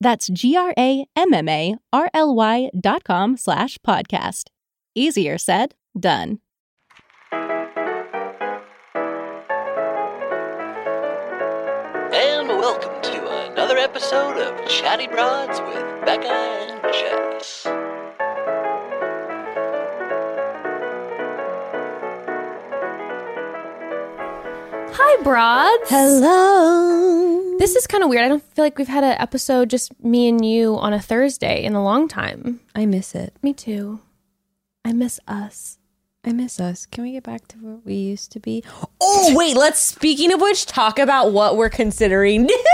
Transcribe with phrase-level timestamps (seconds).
[0.00, 0.70] That's G-R-A-M-M-A-R-L-Y
[2.80, 4.44] dot com slash podcast.
[4.94, 6.40] Easier said, done.
[12.12, 17.66] And welcome to another episode of Chatty Broads with Bekah and Jess.
[24.98, 25.90] Hi, broads.
[25.90, 27.58] Hello.
[27.58, 28.24] This is kind of weird.
[28.24, 31.62] I don't feel like we've had an episode just me and you on a Thursday
[31.64, 32.60] in a long time.
[32.74, 33.34] I miss it.
[33.42, 34.00] Me too.
[34.86, 35.76] I miss us.
[36.24, 36.86] I miss us.
[36.86, 38.64] Can we get back to what we used to be?
[39.08, 39.56] Oh, wait.
[39.56, 42.58] Let's, speaking of which, talk about what we're considering doing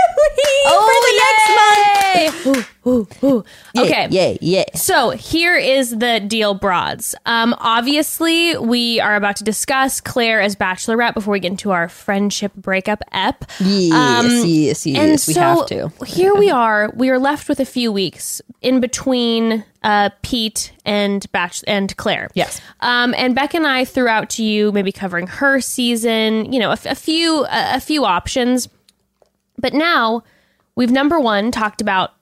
[0.65, 2.69] Oh, for the oh, next month.
[2.85, 3.45] Ooh, ooh.
[3.73, 4.07] Yeah, Okay.
[4.11, 4.63] Yeah, yeah.
[4.75, 7.15] So here is the deal, broads.
[7.25, 11.87] Um, obviously, we are about to discuss Clare as Bachelorette before we get into our
[11.87, 13.45] friendship breakup ep.
[13.59, 14.97] Yes, Um, yes, yes.
[14.99, 16.05] and we so have to.
[16.05, 16.91] here we are.
[16.95, 22.29] We are left with a few weeks in between uh, Pete and Batch and Clare.
[22.33, 22.59] Yes.
[22.81, 26.51] Um, and Beck and I threw out to you maybe covering her season.
[26.51, 28.67] You know, a, a few a, a few options.
[29.57, 30.23] But now
[30.75, 32.12] we've number one talked about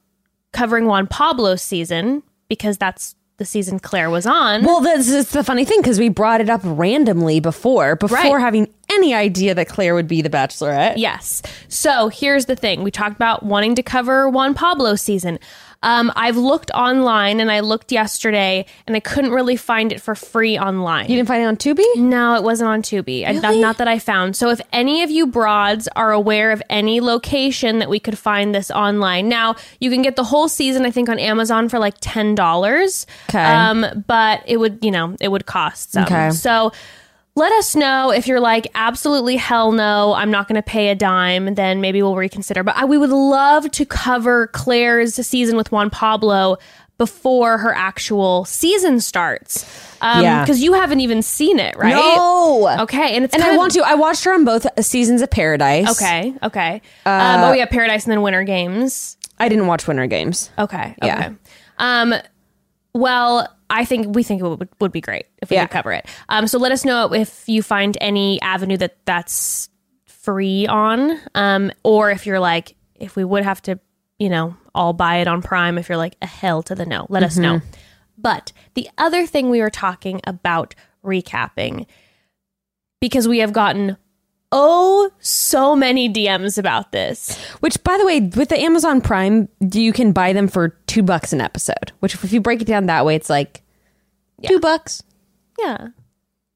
[0.54, 4.64] covering Juan Pablo's season because that's the season Clare was on.
[4.64, 8.40] Well, this is the funny thing because we brought it up randomly before, before Right.
[8.40, 10.94] having any idea that Clare would be the Bachelorette.
[10.98, 11.42] Yes.
[11.68, 12.84] So here's the thing.
[12.84, 15.40] We talked about wanting to cover Juan Pablo season.
[15.84, 20.14] Um, I've looked online and I looked yesterday and I couldn't really find it for
[20.14, 21.10] free online.
[21.10, 21.84] You didn't find it on Tubi?
[21.98, 23.28] no, it wasn't on Tubi.
[23.28, 23.62] I, not, Really?
[23.62, 24.36] not that I found.
[24.36, 28.54] So if any of you broads are aware of any location that we could find
[28.54, 31.96] this online, now you can get the whole season, I think, on Amazon for like
[32.00, 33.08] ten dollars.
[33.30, 33.44] Okay.
[33.44, 36.04] Um, but it would, you know, it would cost some.
[36.04, 36.30] Okay.
[36.32, 36.72] So
[37.36, 40.96] let us know if you're like absolutely hell no i'm not going to pay a
[40.96, 45.72] dime then maybe we'll reconsider but I, we would love to cover clare's season with
[45.72, 46.58] juan pablo
[46.98, 49.66] before her actual season starts
[50.02, 50.44] um Yeah.
[50.44, 52.78] because you haven't even seen it right No.
[52.82, 53.82] okay and it's And I want to.
[53.82, 55.90] I watched her on both seasons of Paradise.
[55.92, 60.06] okay okay Uh, um oh yeah paradise and then winter games I didn't watch Winter
[60.06, 60.52] Games.
[60.60, 60.94] Okay.
[61.02, 61.16] Yeah.
[61.18, 61.36] Okay.
[61.80, 62.14] Um,
[62.94, 65.66] well, I think we think it would, would be great if we Yeah.
[65.66, 66.06] could cover it.
[66.30, 69.70] Um, so let us know if you find any avenue that that's
[70.06, 73.80] free on, um, or if you're like, if we would have to,
[74.20, 75.78] you know, all buy it on Prime.
[75.78, 77.62] If you're like a hell to the no, let us know.
[78.18, 81.88] But the other thing we were talking about recapping
[83.00, 83.98] because we have gotten
[84.52, 87.38] oh so many DMs about this.
[87.60, 91.34] Which, by the way, with the Amazon Prime, you can buy them for two bucks
[91.34, 91.92] an episode.
[92.00, 93.62] Which, if you break it down that way, it's like
[94.46, 95.04] two bucks.
[95.60, 95.90] Yeah.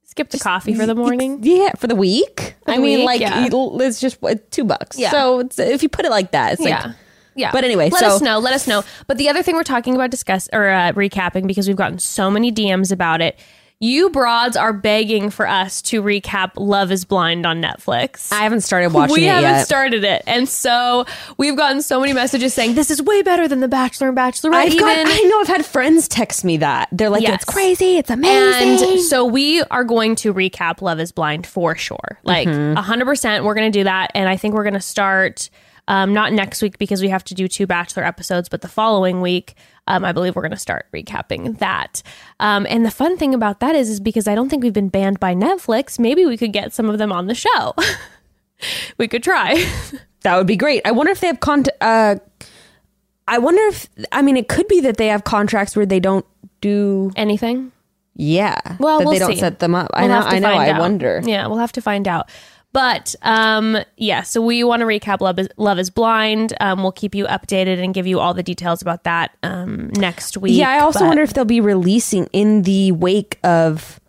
[0.04, 1.40] Skip the coffee for the morning.
[1.42, 2.56] Yeah, for the week.
[2.64, 3.48] For I mean, week, like yeah.
[3.52, 4.98] it's just uh, two bucks.
[4.98, 5.12] Yeah.
[5.12, 6.94] So it's, if you put it like that, it's like yeah.
[7.36, 7.52] Yeah.
[7.52, 8.40] But anyway, let so- us know.
[8.40, 8.84] Let us know.
[9.08, 12.32] But the other thing we're talking about discuss or uh, recapping because we've gotten so
[12.32, 13.38] many DMs about it.
[13.86, 18.32] You broads are begging for us to recap Love is Blind on Netflix.
[18.32, 19.66] I haven't started watching we it haven't yet.
[19.66, 20.24] started it.
[20.26, 21.06] And so
[21.38, 24.54] we've gotten so many messages saying this is way better than The Bachelor and Bachelorette.
[24.56, 24.80] I've even.
[24.80, 27.44] got, I know I've had friends text me that they're like, Yes.
[27.44, 28.90] it's crazy, it's amazing.
[28.90, 32.20] And so we are going to recap Love is Blind for sure.
[32.24, 32.78] Like Mm-hmm.
[32.78, 33.44] a 100%.
[33.44, 34.10] We're going to do that.
[34.16, 35.50] And I think we're going to start
[35.88, 39.22] um, not next week because we have to do two Bachelor episodes, but the following
[39.22, 39.54] week,
[39.88, 42.02] um, I believe we're going to start recapping that.
[42.40, 44.90] Um, and the fun thing about that is, is because I don't think we've been
[44.90, 47.74] banned by Netflix, maybe we could get some of them on the show.
[48.98, 49.64] we could try.
[50.22, 50.82] that would be great.
[50.86, 51.64] I wonder if they have con.
[51.82, 52.16] Uh,
[53.28, 56.26] I wonder if I mean it could be that they have contracts where they don't
[56.62, 57.12] do.
[57.16, 57.72] Anything?
[58.18, 59.40] Yeah, Well, that we'll they don't see.
[59.40, 59.92] set them up.
[59.94, 60.22] I We'll know.
[60.22, 60.50] have to I know.
[60.54, 60.80] I out.
[60.80, 61.22] wonder.
[61.26, 62.30] Yeah, we'll have to find out.
[62.76, 66.54] But um, yeah, so we want to recap Love is, Love is Blind.
[66.60, 70.36] Um, we'll keep you updated and give you all the details about that um, next
[70.36, 70.58] week.
[70.58, 74.02] Yeah, I also But- wonder if they'll be releasing in the wake of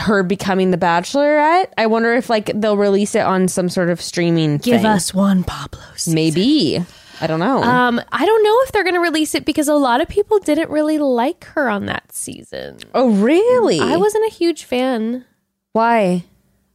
[0.00, 1.68] her becoming the Bachelorette.
[1.78, 4.56] I wonder if like they'll release it on some sort of streaming.
[4.58, 4.86] Give thing.
[4.86, 6.08] us Juan Pablo's.
[6.08, 6.84] maybe.
[7.20, 7.62] I don't know.
[7.62, 10.40] Um, I don't know if they're going to release it because a lot of people
[10.40, 12.78] didn't really like her on that season.
[12.96, 13.78] oh, really?
[13.78, 15.24] I wasn't a huge fan.
[15.72, 16.24] Why?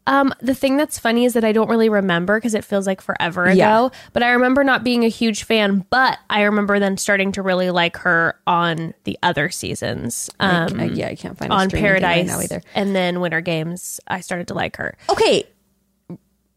[0.07, 3.01] Um, the thing that's funny is that I don't really remember because it feels like
[3.01, 3.55] forever ago.
[3.55, 3.89] Yeah.
[4.13, 5.85] But I remember not being a huge fan.
[5.89, 10.29] But I remember then starting to really like her on the other seasons.
[10.39, 12.61] Um, I- yeah, I can't find on Paradise right now either.
[12.75, 13.99] and then Winter Games.
[14.07, 14.95] I started to like her.
[15.09, 15.45] Okay,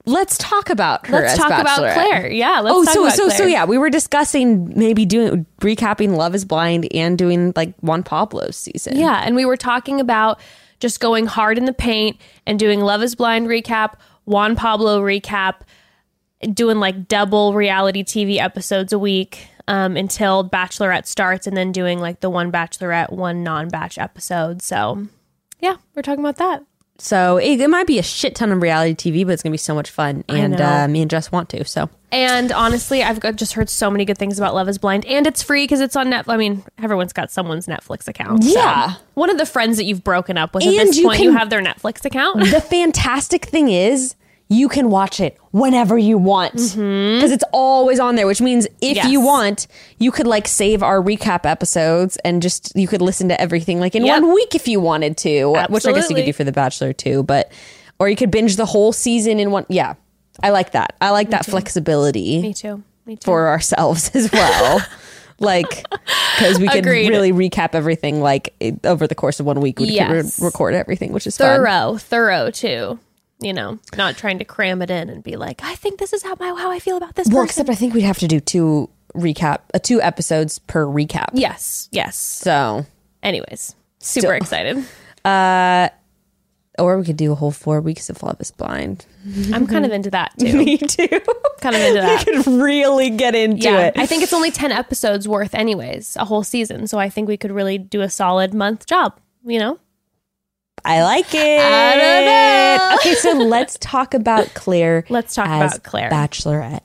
[0.08, 1.20] let's talk about her.
[1.20, 2.30] Let's talk about Clare.
[2.30, 6.16] Yeah, let's oh, talk so about so so yeah, we were discussing maybe doing recapping
[6.16, 8.96] Love Is Blind and doing like Juan Pablo's season.
[8.96, 10.40] Yeah, and we were talking about
[10.78, 13.94] just going hard in the paint and doing Love is Blind recap,
[14.24, 15.60] Juan Pablo recap,
[16.52, 22.00] doing like double reality TV episodes a week um, until Bachelorette starts, and then doing
[22.00, 24.62] like the one Bachelorette, one non batch episode.
[24.62, 25.06] So,
[25.60, 26.64] yeah, we're talking about that.
[26.98, 29.58] So it, it might be a shit ton of reality TV, but it's gonna be
[29.58, 31.64] so much fun, and uh, me and Jess want to.
[31.64, 35.04] So And honestly, I've got, just heard so many good things about Love is Blind,
[35.06, 36.28] and it's free because it's on Netflix.
[36.34, 38.44] I mean, everyone's got someone's Netflix account.
[38.44, 38.52] so.
[38.52, 38.94] Yeah.
[39.14, 41.50] One of the friends that you've broken up with at this you point, you have
[41.50, 42.40] their Netflix account.
[42.40, 44.14] the fantastic thing is
[44.50, 47.16] you can watch it whenever you want mm-hmm.
[47.16, 49.08] because it's always on there which means if Yes.
[49.10, 49.66] you want
[49.98, 53.94] you could like save our recap episodes and just you could listen to everything like
[53.94, 54.22] in Yep.
[54.22, 56.92] one week if you wanted to which i guess you could do for the bachelor
[56.94, 57.52] too but
[57.98, 59.94] or you could binge the whole season in one yeah
[60.42, 62.82] i like that i like that flexibility Me too.
[63.04, 63.24] Me too.
[63.24, 64.80] for ourselves as well
[65.40, 65.84] like
[66.36, 67.08] because we can Agreed.
[67.10, 68.54] really recap everything like
[68.84, 70.08] over the course of one week we Yes.
[70.36, 72.98] could re- record everything which is fun thorough, thorough too.
[73.40, 76.24] You know, not trying to cram it in and be like, I think this is
[76.24, 77.62] how my how I feel about this Well, person.
[77.62, 81.28] except I think we'd have to do two recap, uh, two episodes per recap.
[81.34, 82.16] yes, yes.
[82.16, 82.84] So,
[83.22, 84.84] Anyways, super So- excited.
[86.78, 89.04] or we could do a whole four weeks of Love Is Blind.
[89.52, 90.56] I'm kind of into that too.
[90.56, 91.08] Me too.
[91.60, 92.24] kind of into that.
[92.26, 93.98] We could really get into Yeah, it.
[93.98, 96.86] I think it's only ten episodes worth, anyways, a whole season.
[96.86, 99.18] So I think we could really do a solid month job.
[99.44, 99.78] You know,
[100.84, 101.60] I like it.
[101.60, 102.96] I don't know.
[102.96, 105.04] Okay, so let's talk about Clare.
[105.08, 106.10] Let's talk about Clare.
[106.10, 106.84] Bachelorette.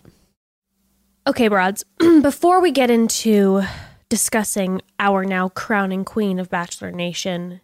[1.26, 1.84] Okay, broads.
[2.22, 3.64] Before we get into
[4.10, 7.62] discussing our now crowning queen of Bachelor Nation,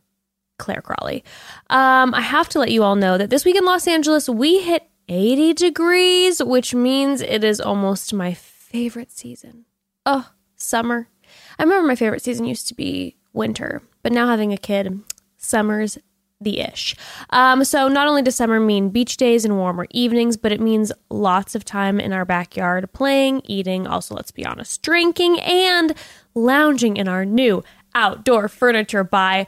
[0.57, 1.23] Clare Crawley,
[1.69, 4.61] um, I have to let you all know that this week in Los Angeles, we
[4.61, 9.65] hit 80 degrees, which means it is almost my favorite season.
[10.05, 11.09] Oh, summer.
[11.57, 15.01] I remember my favorite season used to be winter, but now having a kid,
[15.37, 15.97] summer's
[16.41, 16.95] the ish.
[17.31, 20.91] Um, so not only does summer mean beach days and warmer evenings, but it means
[21.09, 25.93] lots of time in our backyard playing, eating, also let's be honest, drinking and
[26.35, 27.63] lounging in our new
[27.93, 29.47] outdoor furniture by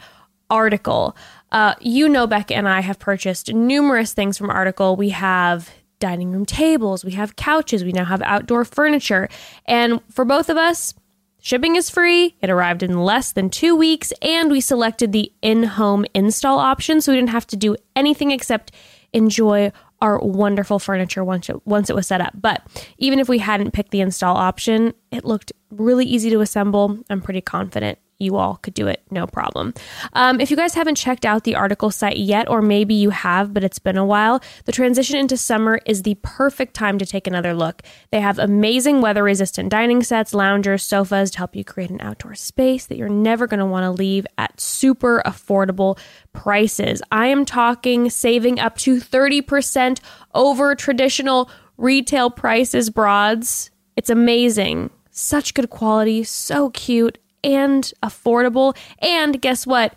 [0.50, 1.16] Article.
[1.52, 4.98] Uh, you know, Bekah and I have purchased numerous things from Article.
[4.98, 9.30] We have dining room tables, we have couches, we now have outdoor furniture,
[9.66, 10.94] and for both of us.
[11.44, 12.36] Shipping is free.
[12.40, 17.02] It arrived in less than two weeks, and we selected the in home install option,
[17.02, 18.72] so we didn't have to do anything except
[19.12, 19.72] enjoy
[20.02, 22.34] our wonderful furniture once it, once it was set up.
[22.36, 22.62] But
[23.00, 27.00] even if we hadn't picked the install option, it looked really easy to assemble.
[27.10, 29.74] I'm pretty confident you all could do it no problem.
[30.14, 33.54] Um, if you guys haven't checked out the article site yet, or maybe you have,
[33.54, 37.28] but it's been a while, the transition into summer is the perfect time to take
[37.28, 37.82] another look.
[38.12, 42.36] They have amazing weather resistant dining sets, loungers, sofas to help you create an outdoor
[42.36, 45.98] space that you're never going to want to leave at super affordable
[46.34, 47.02] prices.
[47.12, 50.00] I am talking saving up to 30%
[50.34, 53.72] over traditional retail prices, broads.
[53.96, 54.92] It's amazing.
[55.10, 58.76] Such good quality, so cute and affordable.
[59.00, 59.96] And guess what?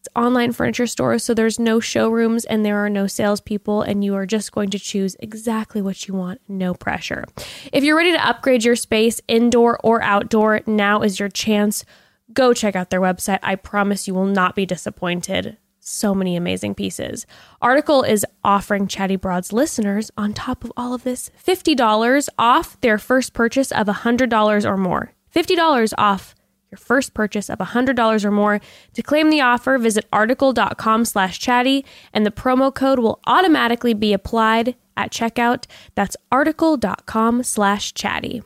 [0.00, 4.14] It's online furniture stores, so there's no showrooms and there are no salespeople, and you
[4.14, 7.26] are just going to choose exactly what you want, no pressure.
[7.70, 11.84] If you're ready to upgrade your space, indoor or outdoor, now is your chance.
[12.32, 13.40] Go check out their website.
[13.42, 15.58] I promise you will not be disappointed.
[15.80, 17.26] So many amazing pieces.
[17.60, 22.96] Article is offering Chatty Broads listeners, on top of all of this, $50 off their
[22.96, 25.12] first purchase of $100 or more.
[25.34, 26.34] $50 off
[26.70, 28.60] your first purchase of $100 or more.
[28.94, 34.12] To claim the offer, visit article.com slash chatty and the promo code will automatically be
[34.12, 35.66] applied at checkout.
[35.94, 38.42] That's article.com slash chatty.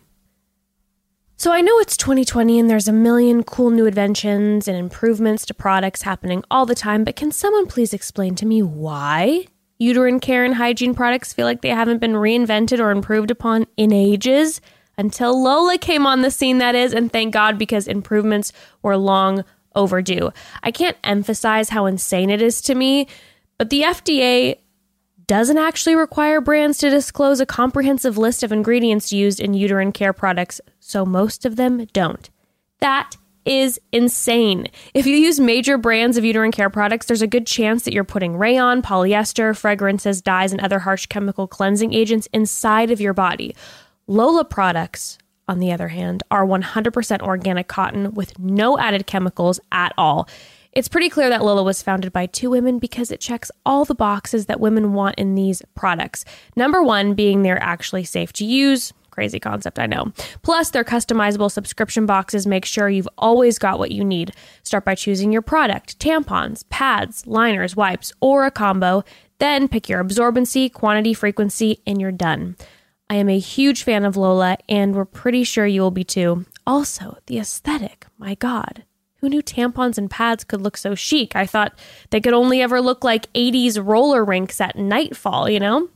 [1.37, 5.55] So I know it's 2020 and there's a million cool new inventions and improvements to
[5.55, 9.47] products happening all the time, but can someone please explain to me why
[9.79, 13.93] uterine care and hygiene products feel like they haven't been reinvented or improved upon in
[13.93, 14.61] ages?
[14.97, 19.45] Until Lola came on the scene, that is, and thank God because improvements were long
[19.75, 20.31] overdue.
[20.63, 23.09] I can't emphasize how insane it is to me
[23.59, 24.59] But the FDA
[25.27, 30.13] doesn't actually require brands to disclose a comprehensive list of ingredients used in uterine care
[30.13, 32.29] products, so most of them don't.
[32.81, 34.67] That is insane.
[34.93, 38.05] If you use major brands of uterine care products, there's a good chance that you're
[38.05, 43.55] putting rayon, polyester, fragrances, dyes, and other harsh chemical cleansing agents inside of your body.
[44.07, 45.17] Lola products,
[45.49, 50.29] on the other hand, are 100% organic cotton with no added chemicals at all.
[50.73, 53.95] It's pretty clear that Lola was founded by two women because it checks all the
[53.95, 56.27] boxes that women want in these products.
[56.55, 58.93] Number one being they're actually safe to use.
[59.11, 60.13] Crazy concept, I know.
[60.43, 64.33] Plus, their customizable subscription boxes make sure you've always got what you need.
[64.65, 69.03] Start by choosing your product tampons, pads, liners, wipes, or a combo.
[69.39, 72.57] Then pick your absorbency, quantity, frequency, and you're done.
[73.11, 76.47] I am a huge fan of Lola, and we're pretty sure you will be too.
[76.67, 78.85] Also, the aesthetic, my God.
[79.21, 81.35] Who knew tampons and pads could look so chic?
[81.35, 81.79] I thought
[82.11, 85.89] they could only ever look like 80s roller rinks at nightfall, you know?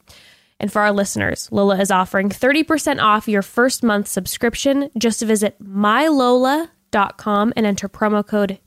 [0.60, 4.90] And for our listeners, Lola is offering 30% off your first month subscription.
[4.98, 8.58] Just visit mylola.com and enter promo code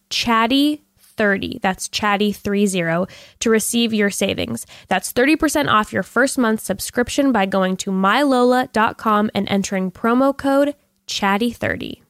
[1.21, 1.61] CHATTY30.
[1.61, 3.09] That's CHATTY30
[3.39, 4.65] to receive your savings.
[4.87, 10.75] That's 30% off your first month subscription by going to mylola.com and entering promo code
[11.07, 12.01] CHATTY30.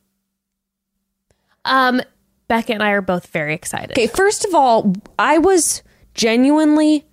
[1.65, 2.01] Um,
[2.49, 3.91] Bekah and I are both very excited.
[3.91, 7.05] Okay, first of all, I was genuinely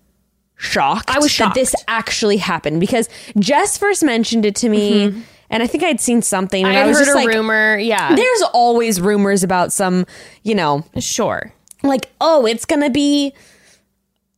[0.57, 1.11] shocked.
[1.11, 5.67] I was that this actually happened because Jess first mentioned it to me, and I
[5.67, 6.65] think I'd seen something.
[6.65, 6.83] And Mm-hmm.
[6.83, 7.79] I I, was heard just a like, rumor.
[7.79, 8.15] Yeah.
[8.17, 10.07] There's always rumors about some,
[10.43, 11.53] you know, Sure.
[11.89, 13.35] Like oh, it's gonna be.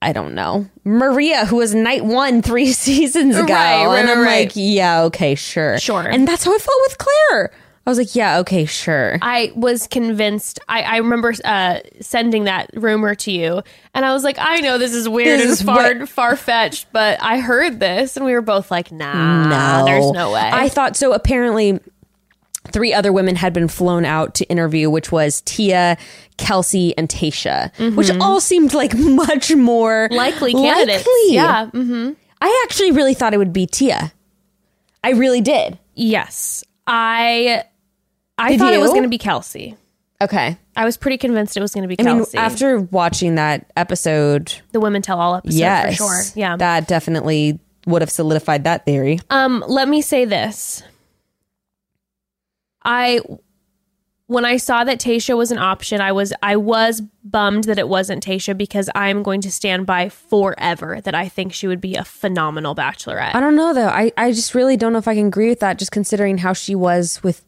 [0.03, 0.67] I don't know.
[0.83, 3.53] Maria, who was night one three seasons ago.
[3.53, 4.47] Right, right, and I'm right.
[4.47, 5.79] like, yeah, okay, sure.
[5.79, 6.01] Sure.
[6.01, 7.53] And that's how I felt with Clare.
[7.87, 9.19] I was like, yeah, okay, sure.
[9.23, 10.61] I was convinced.
[10.69, 13.63] I, I remember uh, sending that rumor to you,
[13.95, 17.41] and I was like, I know this is weird This and far fetched but I
[17.41, 20.51] heard this, and we were both like, Nah, no, there's no way.
[20.53, 21.15] I thought so.
[21.15, 21.81] Apparently,
[22.69, 25.97] three other women had been flown out to interview, which was Tia,
[26.37, 30.15] Kelsey, and Tasha, which all seemed like much more Mm-hmm.
[30.15, 31.07] likely candidates.
[31.07, 31.35] likely.
[31.35, 31.67] Yeah.
[31.71, 32.11] hmm
[32.43, 34.13] I actually really thought it would be Tia.
[35.05, 35.79] I really did.
[35.95, 36.65] Yes.
[36.87, 37.65] I.
[38.39, 39.77] I Did thought it was going to be Kelsey.
[40.23, 40.57] Okay.
[40.77, 42.39] I was pretty convinced it was going to be I mean, Kelsey.
[42.39, 46.23] after watching that episode, the Women Tell All episode, yes, for sure.
[46.35, 46.57] Yeah.
[46.57, 49.19] that definitely would have solidified that theory.
[49.29, 50.83] Um, let me say this.
[52.85, 53.21] I
[54.27, 57.89] when I saw that Tasha was an option, I was I was bummed that it
[57.89, 61.97] wasn't Tasha because I'm going to stand by forever that I think she would be
[61.97, 63.35] a phenomenal bachelorette.
[63.35, 63.89] I don't know though.
[63.89, 66.53] I, I just really don't know if I can agree with that, just considering how
[66.53, 67.45] she was with.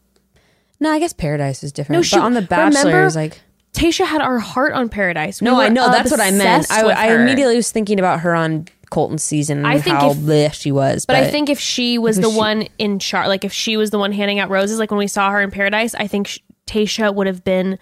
[0.81, 1.93] No, I guess Paradise is different.
[1.93, 3.39] No, but she- on The Bachelor, remember- is like.
[3.73, 5.41] Tasha had our heart on Paradise.
[5.41, 6.69] We No, I know that's what I meant.
[6.69, 10.17] I, I immediately was thinking about her on Colton's season and I think how if-
[10.17, 11.05] bleh she was.
[11.05, 13.89] But I think if she was the she- one in charge, like if she was
[13.89, 16.39] the one handing out roses, like when we saw her in Paradise, I think sh-
[16.67, 17.77] Tasha would have been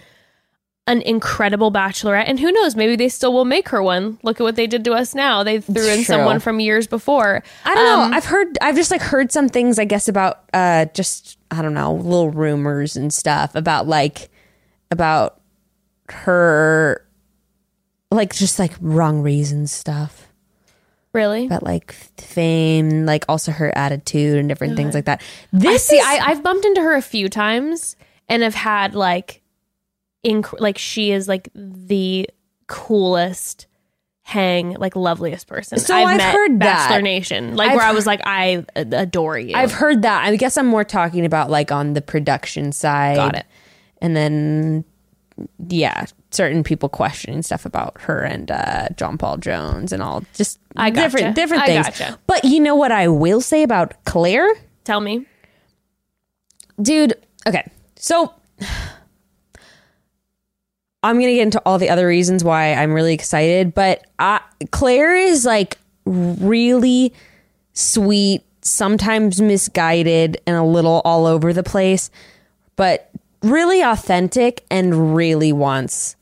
[0.87, 2.23] an incredible bachelorette.
[2.25, 4.17] And who knows, maybe they still will make her one.
[4.23, 5.43] Look at what they did to us now.
[5.43, 6.03] They threw in True.
[6.05, 7.43] someone from years before.
[7.65, 8.17] I don't Um, know.
[8.17, 8.57] I've heard.
[8.61, 9.77] I've just like heard some things.
[9.77, 14.29] I guess about uh just I don't know little rumors and stuff about like
[14.89, 15.39] about
[16.09, 17.05] her
[18.09, 20.20] like just like wrong reasons stuff
[21.13, 21.47] Really?
[21.47, 25.21] But like fame, like also her attitude and different things like that.
[25.53, 25.97] I This see.
[25.97, 27.95] is I, I've bumped into her a few times
[28.29, 29.41] and have had like,
[30.25, 32.29] inc- like she is like the
[32.67, 33.67] coolest
[34.21, 35.79] hang, like loveliest person.
[35.79, 36.87] So I've heard that.
[36.87, 39.55] Bachelor Nation, like I've where I was like, I adore you.
[39.55, 40.23] I've heard that.
[40.23, 43.17] I guess I'm more talking about like on the production side.
[43.17, 43.45] Got it.
[44.01, 44.85] And then
[45.67, 50.59] yeah, certain people questioning stuff about her and uh, John Paul Jones and all just
[50.75, 51.01] I gotcha.
[51.01, 51.85] different different I things.
[51.87, 52.19] gotcha.
[52.27, 54.47] But you know what I will say about Clare?
[54.83, 55.25] Tell me.
[56.81, 57.13] Dude,
[57.47, 57.69] okay.
[57.95, 58.33] So
[61.03, 64.39] I'm going to get into all the other reasons why I'm really excited, but I,
[64.69, 67.11] Clare is like really
[67.73, 72.11] sweet, sometimes misguided and a little all over the place,
[72.75, 73.09] but
[73.41, 76.15] really authentic and really wants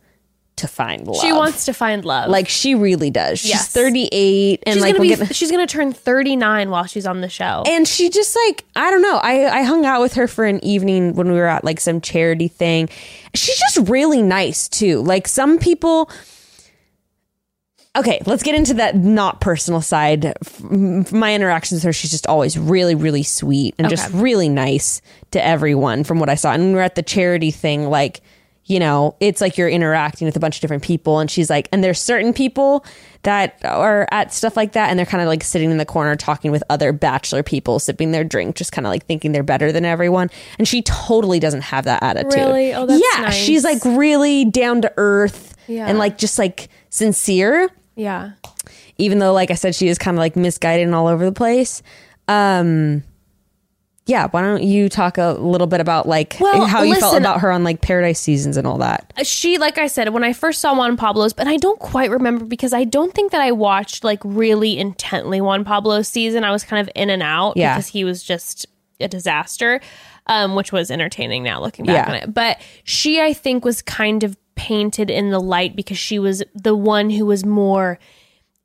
[0.59, 1.21] to find love.
[1.21, 2.29] She wants to find love.
[2.29, 3.39] like she really does.
[3.39, 3.67] She's Yes.
[3.73, 5.25] 38 and she's like gonna we'll be.
[5.25, 7.63] get- she's gonna turn thirty nine while she's on the show.
[7.67, 9.17] and she just like I don't know.
[9.17, 11.99] I I hung out with her for an evening when we were at like some
[12.01, 12.87] charity thing.
[13.33, 15.01] She's just really nice too.
[15.01, 16.09] Like some people.
[17.97, 20.23] Okay, let's get into that not personal side.
[20.25, 24.47] F- m- My interactions with her, she's just always really, really sweet and just really
[24.47, 25.01] nice
[25.31, 26.51] to everyone from what I saw.
[26.53, 28.21] And when we were at the charity thing, like,
[28.69, 31.19] you know, it's like you're interacting with a bunch of different people.
[31.19, 32.85] And she's like, and there's certain people
[33.23, 36.15] that are at stuff like that, and they're kind of like sitting in the corner
[36.15, 39.71] talking with other bachelor people, sipping their drink, just kind of like thinking they're better
[39.71, 40.29] than everyone.
[40.57, 42.35] And she totally doesn't have that attitude.
[42.35, 42.73] Really?
[42.73, 43.23] Oh, that's yeah.
[43.23, 43.35] nice.
[43.35, 45.87] She's like really down to earth Yeah.
[45.87, 48.31] and like just like sincere Yeah.
[48.99, 51.31] even though like i said she is kind of like misguided and all over the
[51.31, 51.81] place
[52.27, 53.03] um
[54.09, 57.41] yeah why don't you talk a little bit about like Well, how you felt about
[57.41, 60.59] her on like paradise seasons and all that she like i said when i first
[60.61, 64.03] saw juan pablo's but i don't quite remember because i don't think that i watched
[64.03, 67.75] like really intently juan pablo's season i was kind of in and out Yeah.
[67.75, 68.65] because he was just
[68.99, 69.79] a disaster
[70.27, 72.11] um, which was entertaining now looking back Yeah.
[72.11, 76.19] on it but she i think was kind of painted in the light because she
[76.19, 77.97] was the one who was more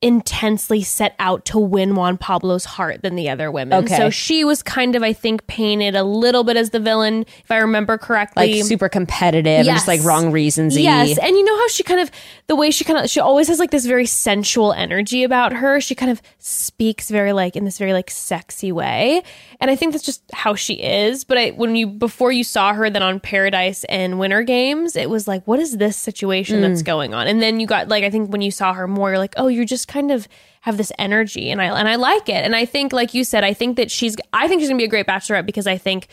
[0.05, 3.85] intensely set out to win Juan Pablo's heart than the other women.
[3.85, 3.97] Okay.
[3.97, 7.51] So she was kind of, I think, painted a little bit as the villain, if
[7.51, 8.57] I remember correctly.
[8.57, 12.01] like super competitive and just like wrong reasons Yes, and you know how she kind
[12.01, 12.11] of
[12.49, 15.81] the way she kind of she always has like this very sensual energy about her.
[15.81, 19.23] She kind of speaks very like in this very like sexy way,
[19.65, 21.25] and I think that's just how she is.
[21.25, 25.09] But I when you before you saw her then on Paradise and Winter Games, it
[25.09, 26.85] was like, what is this situation that's mm.
[26.85, 27.27] going on?
[27.27, 29.49] And then you got like I think when you saw her more, you're like, oh,
[29.49, 30.29] you're just kind of
[30.61, 32.45] have this energy, and I and I like it.
[32.45, 34.85] And I think like you said, I think that she's I think she's gonna be
[34.85, 36.09] a great bachelorette because I think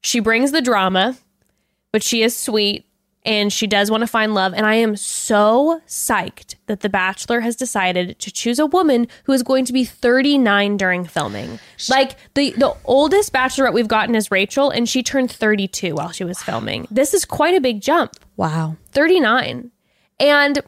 [0.00, 1.14] she brings the drama
[1.92, 2.86] but she is sweet
[3.24, 4.54] and she does want to find love.
[4.54, 9.32] And I am so psyched that The Bachelor has decided to choose a woman who
[9.32, 11.58] is going to be 39 during filming.
[11.88, 16.24] Like the the oldest bachelorette we've gotten is Rachel, and she turned 32 while she
[16.24, 16.86] was filming.
[16.90, 18.12] This is quite a big jump.
[18.36, 19.70] wow 39.
[20.20, 20.60] And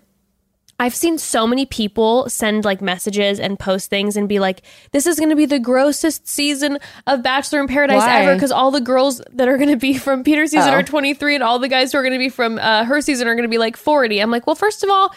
[0.81, 5.07] I've seen so many people send like messages and post things and be like, this
[5.07, 8.23] is going to be the grossest season of Bachelor in Paradise Why?
[8.23, 10.77] ever because all the girls that are going to be from Peter's season Oh.
[10.79, 13.29] are 23 and all the guys who are going to be from uh, her season
[13.29, 14.19] are going to be like 40.
[14.21, 15.15] I'm like, well, first of all,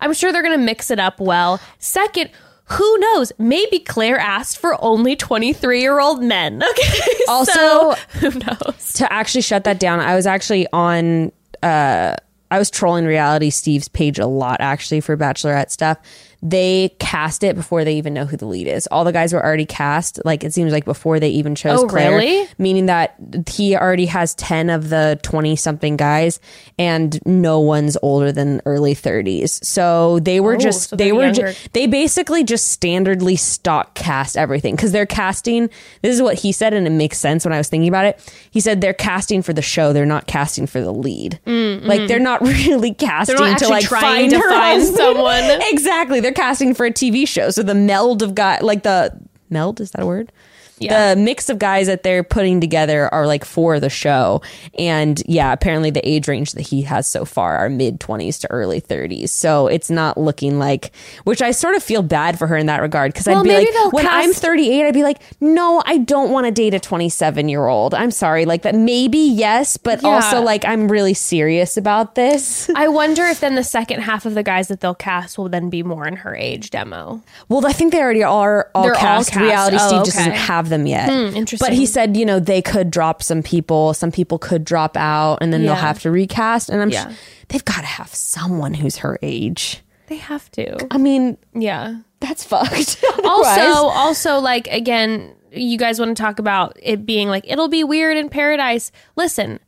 [0.00, 1.58] I'm sure they're going to mix it up well.
[1.78, 2.28] Second,
[2.64, 3.32] who knows?
[3.38, 6.62] Maybe Clare asked for only 23 year old men.
[6.70, 7.12] Okay.
[7.28, 8.92] Also- so, who knows?
[8.94, 12.14] to actually shut that down i was actually on uh
[12.50, 15.98] i was trolling reality steve's page a lot actually for bachelorette stuff
[16.42, 18.86] they cast it before they even know who the lead is.
[18.88, 21.86] All the guys were already cast like it seems like before they even chose Oh,
[21.86, 22.46] clare really?
[22.58, 23.14] meaning that
[23.48, 26.38] he already has 10 of the 20 something guys
[26.78, 31.32] and no one's older than early 30s so they were Oh, just so they were
[31.32, 34.76] ju- they basically just standardly stock cast everything.
[34.76, 35.68] Because they're casting
[36.02, 38.34] this is what he said and it makes sense when i was thinking about it.
[38.50, 41.40] He said they're casting for the show they're not casting for the lead.
[41.46, 45.42] Like they're not really casting Mm, not to like trying find to find someone.
[45.72, 47.50] exactly they're casting for a tv show.
[47.50, 49.16] So the meld of guy like the
[49.48, 49.80] meld?
[49.80, 50.32] Is that a word
[50.78, 51.14] Yeah.
[51.14, 54.42] the mix of guys that they're putting together are like for the show
[54.78, 58.50] and yeah apparently the age range that he has so far are mid 20s to
[58.50, 60.92] early 30s so it's not looking like
[61.24, 63.54] which i sort of feel bad for her in that regard because Well, i'd be
[63.72, 67.48] like when i'm 38 i'd be like no i don't want to date a 27
[67.48, 70.10] year old i'm sorry like that maybe yes but Yeah.
[70.10, 74.34] also like i'm really serious about this I wonder if then the second half of
[74.34, 77.22] the guys that they'll cast will then be more in her age demo.
[77.48, 79.30] Well, I think they already are all They're all cast.
[79.30, 79.40] cast.
[79.42, 81.08] Reality Oh, Steve just doesn't have them yet.
[81.08, 81.64] interesting.
[81.66, 83.94] But he said, you know, they could drop some people.
[83.94, 86.68] Some people could drop out, and then they'll have to recast.
[86.70, 87.10] And I'm Yeah.
[87.10, 87.14] sh-
[87.48, 89.82] they've got to have someone who's her age.
[90.08, 90.86] They have to.
[90.92, 91.96] I mean, Yeah.
[92.20, 93.02] that's fucked.
[93.24, 97.82] Also, also like again, you guys want to talk about it being like it'll be
[97.84, 98.92] weird in paradise.
[99.16, 99.58] Listen,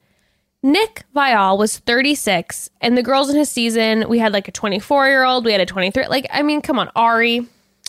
[0.62, 5.06] Nick Viall was 36, and the girls in his season, we had like a 24
[5.08, 6.06] year old, we had a 23.
[6.08, 7.46] Like, I mean, come on, Ari.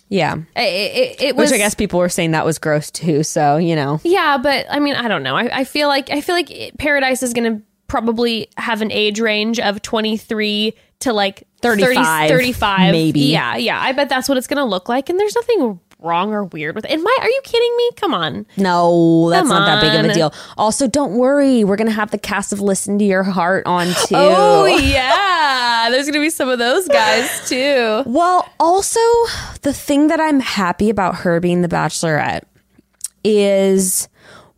[0.10, 0.36] Yeah.
[0.56, 1.52] It, it, it was.
[1.52, 3.24] Which I guess people were saying that was gross too.
[3.24, 5.36] So you know, Yeah, but I mean, I don't know.
[5.36, 8.91] I, I feel like I feel like it- Paradise is going to probably have an
[8.91, 13.19] age range of 23 to like 30 35, 35 maybe.
[13.22, 13.80] Yeah, yeah.
[13.82, 16.75] I bet that's what it's going to look like and there's nothing wrong or weird
[16.75, 16.91] with it.
[16.91, 17.89] And my are you kidding me?
[17.97, 18.45] Come on.
[18.57, 20.13] no, that's Come not that big of a on.
[20.15, 20.33] deal.
[20.57, 24.15] Also, don't worry, we're gonna have the cast of Listen to Your Heart on too.
[24.15, 25.89] Oh yeah.
[25.89, 28.03] There's going to be some of those guys too.
[28.05, 28.99] Well, also,
[29.63, 32.43] the thing that I'm happy about her being the bachelorette
[33.23, 34.07] is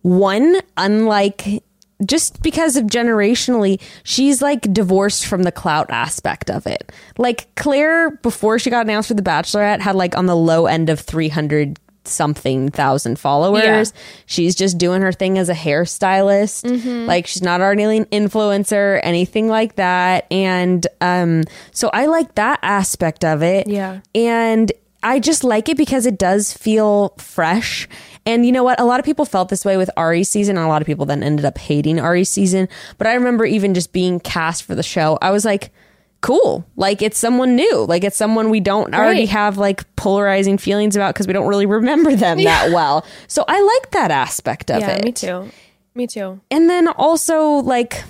[0.02, 1.64] one, unlike
[2.06, 6.92] just because of generationally, she's like divorced from the clout aspect of it.
[7.18, 10.90] Like Clare, before she got announced for the bachelorette, had like on the low end
[10.90, 13.94] of 300 something thousand followers.
[14.26, 16.64] She's just doing her thing as a hairstylist.
[16.64, 17.06] Mm-hmm.
[17.08, 20.26] Like she's not already an influencer, anything like that.
[20.32, 23.68] And um, so I like that aspect of it.
[23.68, 24.02] Yeah.
[24.16, 24.72] And
[25.04, 27.88] I just like it because it does feel fresh.
[28.26, 28.80] And you know what?
[28.80, 31.06] A lot of people felt this way with Ari's season, and a lot of people
[31.06, 32.70] then ended up hating Ari's season.
[32.98, 35.72] But I remember even just being cast for the show, I was like,
[36.22, 36.66] cool.
[36.76, 37.86] Like it's someone new.
[37.86, 41.66] Like it's someone we don't already have like polarizing feelings about because we don't really
[41.66, 43.06] remember them that well.
[43.28, 45.04] So I like that aspect of yeah, it.
[45.04, 45.50] me too.
[45.96, 46.40] Me too.
[46.50, 48.04] And then also like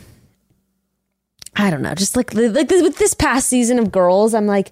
[1.55, 4.71] I don't know, just like like with this past season of girls, I'm like,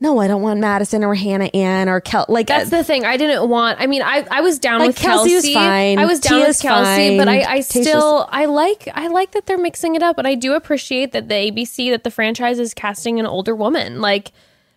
[0.00, 2.24] no, I don't want Madison or Hannah Ann or Kel.
[2.28, 3.04] Like That's uh, the thing.
[3.04, 3.78] I didn't want.
[3.80, 5.54] I mean, I, I was down Like, with Kelsey Kelsey.
[5.54, 5.98] fine.
[5.98, 7.42] I was down Tia's with Kelsey, but I.
[7.42, 11.12] I still I like I like that they're mixing it up, and I do appreciate
[11.12, 14.00] that the ABC that the franchise is casting an older woman.
[14.00, 14.32] Like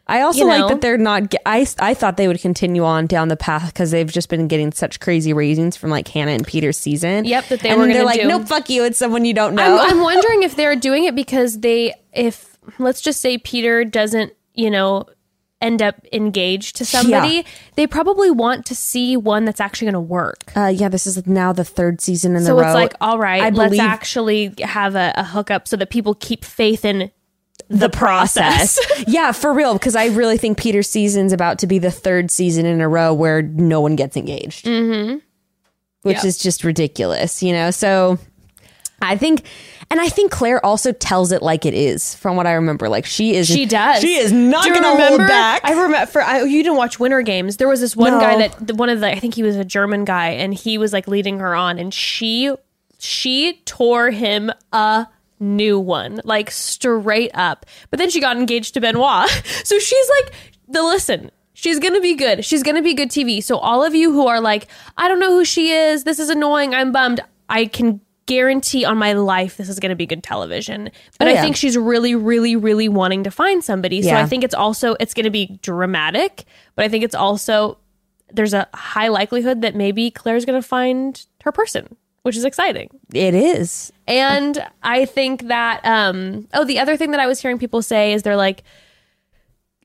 [0.06, 1.30] I also you like that they're not.
[1.32, 4.50] ge- I I thought they would continue on down the path because they've just been
[4.50, 7.24] getting such crazy ratings from like Hannah and Peter's season.
[7.24, 8.28] Yep, that they and were they're like, do.
[8.28, 8.84] no, fuck you.
[8.84, 9.80] It's someone you don't know.
[9.80, 14.34] I'm, I'm wondering if they're doing it because they, if let's just say Peter doesn't,
[14.54, 15.06] you know,
[15.62, 17.42] end up engaged to somebody, Yeah.
[17.76, 20.52] they probably want to see one that's actually going to work.
[20.58, 22.64] uh, yeah, this is now the third season in So a row.
[22.64, 25.90] So it's like, all right, I let's believe actually have a, a hookup so that
[25.90, 27.12] people keep faith in
[27.70, 28.78] the, process.
[29.08, 29.74] yeah, for real.
[29.74, 33.14] Because I really think Peter's season's about to be the third season in a row
[33.14, 34.66] where no one gets engaged.
[34.66, 35.20] Mm-hmm.
[36.02, 36.26] Which Yep.
[36.26, 37.72] is just ridiculous, you know?
[37.72, 38.20] So
[39.04, 39.44] I think,
[39.92, 42.90] and I think Clare also tells it like it is, from what I remember.
[42.90, 43.48] Like she is.
[43.48, 44.02] She does.
[44.02, 45.28] She is not going to hold remember?
[45.28, 45.62] back.
[45.64, 46.06] I remember.
[46.08, 47.58] For, I, you didn't watch Winter Games.
[47.58, 48.20] There was this one No.
[48.20, 49.08] guy that one of the.
[49.08, 51.94] I think he was a German guy, and he was like leading her on, and
[51.94, 52.54] she
[53.00, 55.08] she tore him a
[55.40, 57.66] new one, like straight up.
[57.90, 59.30] But then she got engaged to Benoit,
[59.64, 60.34] so she's like
[60.68, 61.32] the listen.
[61.56, 62.44] She's gonna be good.
[62.44, 63.42] She's gonna be good TV.
[63.44, 66.04] So all of you who are like, I don't know who she is.
[66.04, 66.74] This is annoying.
[66.74, 67.22] I'm bummed.
[67.48, 70.90] I can guarantee on my life this is gonna be good television.
[71.20, 74.02] But Oh, I think she's really, really, really wanting to find somebody.
[74.02, 77.78] So I think it's also it's gonna be dramatic, but I think it's also
[78.32, 82.90] there's a high likelihood that maybe Clare's gonna find her person, which is exciting.
[83.14, 83.92] it is.
[84.08, 88.14] And I think that um oh the other thing that I was hearing people say
[88.14, 88.64] is they're like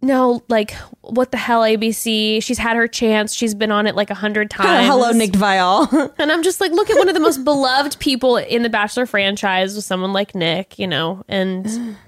[0.02, 2.42] no, like what the hell ABC?
[2.42, 3.34] She's had her chance.
[3.34, 4.86] She's been on it like a hundred times.
[4.86, 6.12] Hello, Nick Viall.
[6.18, 9.06] And I'm just like, look at one of the most beloved people in the Bachelor
[9.06, 11.96] franchise with someone like Nick, you know, and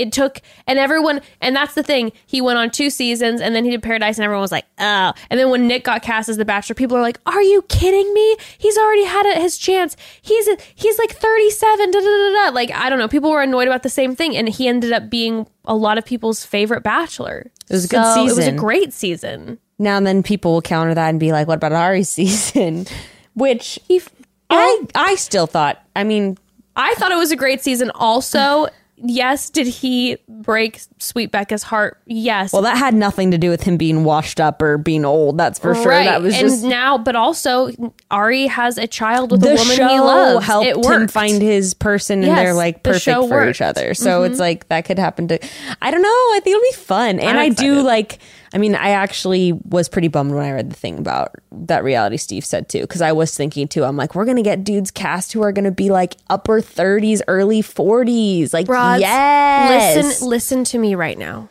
[0.00, 2.12] it took, and everyone, and that's the thing.
[2.26, 5.12] He went on two seasons and then he did Paradise and everyone was like, oh.
[5.28, 8.12] And then when Nick got cast as the Bachelor, people are like, are you kidding
[8.14, 8.36] me?
[8.58, 9.96] He's already had it, his chance.
[10.22, 12.54] He's, a, he's like 37, da da da da.
[12.54, 13.08] Like, I don't know.
[13.08, 14.36] People were annoyed about the same thing.
[14.36, 17.50] And he ended up being a lot of people's favorite Bachelor.
[17.68, 18.28] It was a good season.
[18.30, 19.58] It was a great season.
[19.78, 22.86] now and then people will counter that and be like, what about Ari's season?
[23.34, 24.08] Which He, f-
[24.48, 26.36] I, I still thought, I mean,
[26.76, 27.90] I thought it was a great season.
[27.94, 28.66] Also,
[29.02, 31.98] yes, did he break Sweet Becca's heart?
[32.06, 32.52] Yes.
[32.52, 35.38] well, that had nothing to do with him being washed up or being old.
[35.38, 35.88] That's for sure.
[35.88, 36.04] right.
[36.04, 37.70] That was and just now, but also
[38.10, 40.46] Ari has a child with the a woman show he loves.
[40.46, 43.56] helped it him find his person and they're like perfect show for worked.
[43.56, 43.94] each other.
[43.94, 44.40] So it's mm-hmm.
[44.40, 45.38] like that could happen to
[45.82, 46.08] I don't know.
[46.08, 47.20] I think it'll be fun.
[47.20, 48.18] And I do like
[48.52, 52.16] I mean, I actually was pretty bummed when I read the thing about that reality
[52.16, 55.32] Steve said too, because I was thinking too, I'm like, we're gonna get dudes cast
[55.32, 58.52] who are gonna be like upper 30s, early 40s.
[58.52, 59.96] Like Rods, yes.
[59.96, 61.48] Listen, listen to me right now.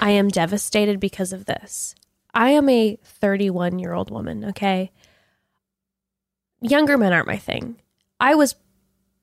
[0.00, 1.94] I am devastated because of this.
[2.34, 4.90] I am a 31 year old woman, okay?
[6.60, 7.76] Younger men aren't my thing.
[8.20, 8.56] I was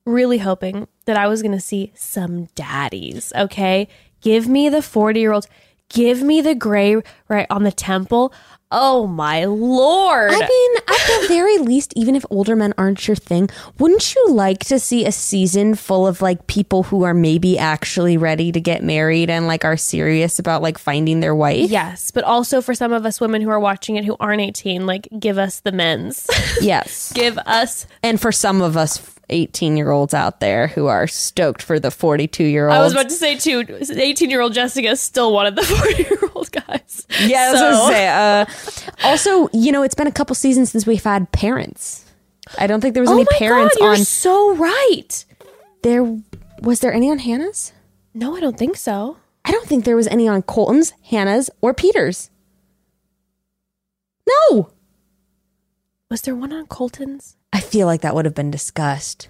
[0.06, 3.88] really hoping that I was going to see some daddies, okay?
[4.22, 5.48] Give me the 40 year olds.
[5.94, 8.34] Give me the gray right on the temple.
[8.76, 10.32] Oh my lord.
[10.32, 14.32] I mean, at the very least, even if older men aren't your thing, wouldn't you
[14.32, 18.60] like to see a season full of like people who are maybe actually ready to
[18.60, 21.70] get married and like are serious about like finding their wife?
[21.70, 24.88] yes, but also for some of us women who are watching it who aren't 18,
[24.88, 26.28] like give us the men's.
[26.60, 27.12] Yes.
[27.16, 28.98] give us And for some of us
[29.30, 32.76] 18 year olds out there who are stoked for the 42 year old.
[32.76, 33.66] I was about to say too.
[33.96, 37.08] Eighteen year old Jessica still wanted the forty year old guys.
[37.22, 38.08] Yeah, I was So- say.
[38.08, 38.46] Uh,
[39.08, 42.06] also, you know, it's been a couple seasons since we've had parents.
[42.58, 43.98] I don't think there was Oh any parents god, you're on.
[44.06, 45.26] so right.
[45.84, 46.04] There
[46.62, 47.72] was there any on Hannah's?
[48.14, 49.18] No, I don't think so.
[49.46, 52.30] I don't think there was any on Colton's, Hannah's, or Peter's.
[54.28, 54.70] No,
[56.10, 57.36] Was there one on Colton's?
[57.54, 59.30] I feel like that would have been discussed.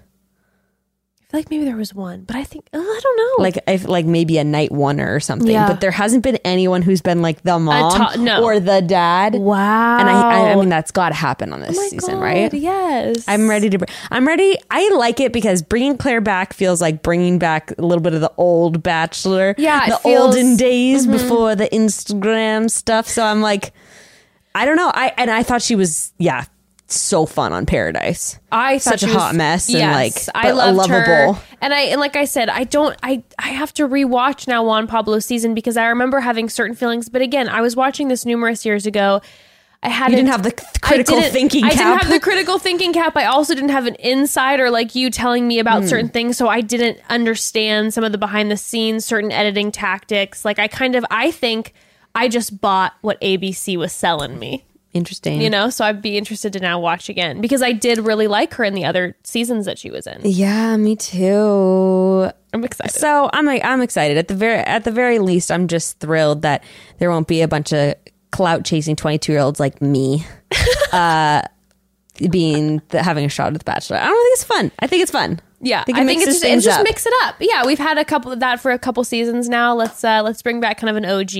[1.20, 3.42] I feel like maybe there was one, but I think oh, I don't know.
[3.42, 5.50] Like if like maybe a night oneer or something.
[5.50, 5.66] Yeah.
[5.68, 8.44] But there hasn't been anyone who's been like the mom to- no.
[8.44, 9.34] or the dad.
[9.34, 9.98] wow.
[9.98, 12.54] And I, I, I mean that's got to happen on this Oh season, God, right?
[12.54, 13.24] Yes.
[13.26, 13.78] I'm ready to.
[13.78, 14.56] br- I'm ready.
[14.70, 18.20] I like it because bringing Clare back feels like bringing back a little bit of
[18.20, 19.54] the old Bachelor.
[19.58, 20.22] Yeah, the feels- Mm-hmm.
[20.22, 23.08] olden days before the Instagram stuff.
[23.08, 23.72] So I'm like,
[24.54, 24.90] I don't know.
[24.94, 26.44] I and I thought she was yeah
[26.86, 28.38] so fun on Paradise.
[28.52, 31.34] I Such a was- hot mess and, like, I loved lovable.
[31.34, 31.42] her.
[31.60, 34.86] And I and like I said, I don't I I have to rewatch now Juan
[34.86, 37.08] Pablo's season because I remember having certain feelings.
[37.08, 39.22] But again, I was watching this numerous years ago.
[39.82, 43.16] I had You didn't have the critical thinking I didn't have the critical thinking cap.
[43.16, 45.88] I also didn't have an insider like you telling me about hmm.
[45.88, 50.44] certain things, so I didn't understand some of the behind the scenes, certain editing tactics.
[50.44, 51.74] Like I kind of I think
[52.14, 54.64] I just bought what ABC was selling me
[54.94, 55.40] Interesting.
[55.42, 58.54] you know so i'd be interested to now watch again because i did really like
[58.54, 62.30] her in the other seasons that she was in Yeah, me too.
[62.52, 64.16] i'm excited So I'm like I'm excited.
[64.16, 66.62] At the very at the very least, I'm just thrilled that
[66.98, 67.94] there won't be a bunch of
[68.30, 70.24] clout chasing 22 year olds like me,
[70.92, 71.42] uh,
[72.30, 73.96] being the, having a shot at the Bachelor.
[73.96, 74.70] I don't think it's fun.
[74.78, 75.40] I think it's fun.
[75.60, 77.96] yeah i think mix it's this just, it's just mix it up yeah we've had
[77.98, 80.90] a couple of that for a couple seasons now let's uh let's bring back kind
[80.90, 81.32] of an og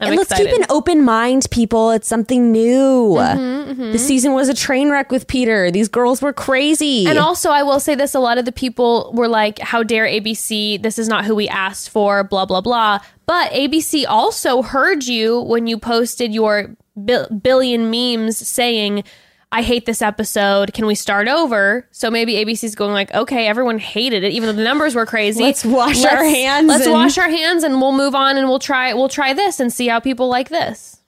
[0.00, 1.90] i'm and let's keep an open mind, people.
[1.90, 3.16] It's something new.
[3.18, 5.70] Mm-hmm, The season was a train wreck with Peter.
[5.70, 7.06] These girls were crazy.
[7.06, 10.06] and also, I will say this: a lot of the people were like, "How dare
[10.06, 10.80] ABC?
[10.82, 13.00] This is not who we asked for." Blah blah blah.
[13.26, 19.04] But ABC also heard you when you posted your bil- billion memes saying,
[19.50, 20.72] "I hate this episode.
[20.74, 24.52] Can we start over?" So maybe ABC's going like, "Okay, everyone hated it, even though
[24.54, 25.42] the numbers were crazy.
[25.42, 28.58] Let's wash our hands Let's and- wash our hands, and we'll move on, and we'll
[28.58, 28.92] try.
[28.94, 31.00] We'll try this and see how people like this."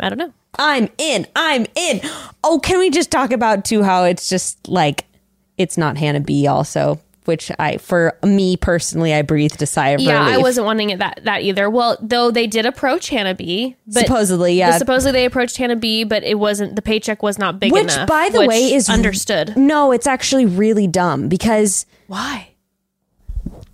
[0.00, 0.32] I don't know.
[0.58, 1.26] I'm in.
[1.34, 2.00] I'm in.
[2.42, 5.04] Oh, can we just talk about too how it's just like
[5.56, 6.46] it's not Hannah B.
[6.46, 10.90] Also, which I for me personally, I breathed a sigh of Yeah, I wasn't wanting
[10.90, 11.68] it that that either.
[11.70, 14.78] Well, though they did approach Hannah B, but Supposedly, yeah.
[14.78, 18.00] supposedly they approached Hannah B, but it wasn't the paycheck was not big Which, enough.
[18.00, 19.56] Which, by the which way, is understood.
[19.56, 22.50] No, it's actually really dumb because Why?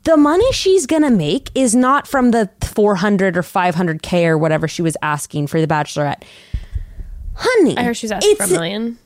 [0.04, 4.82] the money she's gonna make is not from the 400 or 500k or whatever she
[4.82, 6.22] was asking for the Bachelorette.
[7.34, 8.98] Honey, I heard she's asking for a million.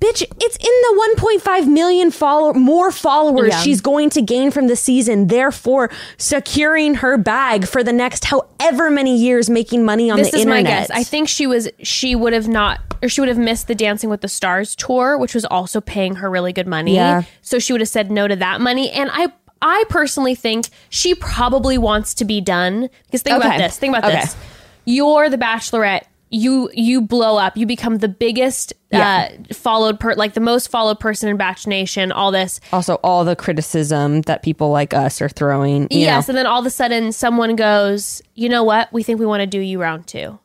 [0.00, 3.60] Bitch, it's in the 1.5 million follow more followers Yeah.
[3.62, 8.90] she's going to gain from the season, therefore securing her bag for the next however
[8.90, 10.90] many years making money on This the is my guess.
[10.90, 14.10] I think she was she would have not or she would have missed the Dancing
[14.10, 16.94] with the Stars tour, which was also paying her really good money.
[16.94, 17.22] Yeah.
[17.42, 18.90] So she would have said no to that money.
[18.90, 19.28] And I
[19.62, 22.90] I personally think she probably wants to be done.
[23.06, 23.78] Because think about this.
[23.78, 24.20] Think about Okay.
[24.20, 24.36] this.
[24.84, 26.02] You're the bachelorette.
[26.36, 27.56] You you blow up.
[27.56, 29.30] You become the biggest Yeah.
[29.50, 32.60] uh followed per like the most followed person in Batch Nation, all this.
[32.72, 35.82] also all the criticism that people like us are throwing.
[35.90, 36.32] You yes, know.
[36.32, 38.92] and then all of a sudden someone goes, you know what?
[38.92, 40.38] We think we want to do you round two.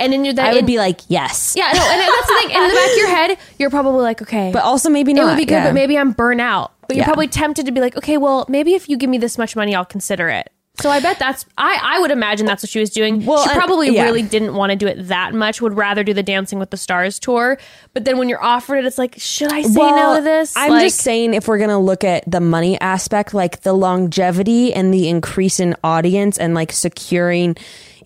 [0.00, 1.54] And then you're that I would in- be like, yes.
[1.56, 2.50] Yeah, no, and that's the thing.
[2.50, 5.36] In the back of your head, you're probably like, okay, But also maybe it would
[5.36, 5.64] be good, yeah.
[5.66, 6.72] but maybe I'm burnt out.
[6.88, 7.06] But you're Yeah.
[7.06, 9.72] probably tempted to be like, okay, well, maybe if you give me this much money,
[9.74, 10.50] I'll consider it.
[10.80, 13.24] So I bet that's I I would imagine that's what she was doing.
[13.24, 14.02] Well, she and- probably yeah.
[14.04, 15.60] really didn't want to do it that much.
[15.60, 17.58] Would rather do the Dancing with the Stars tour.
[17.92, 20.52] But then when you're offered it, it's like, should I say no to this?
[20.56, 24.74] I'm Like, just saying, if we're gonna look at the money aspect, like the longevity
[24.74, 27.56] and the increase in audience, and like securing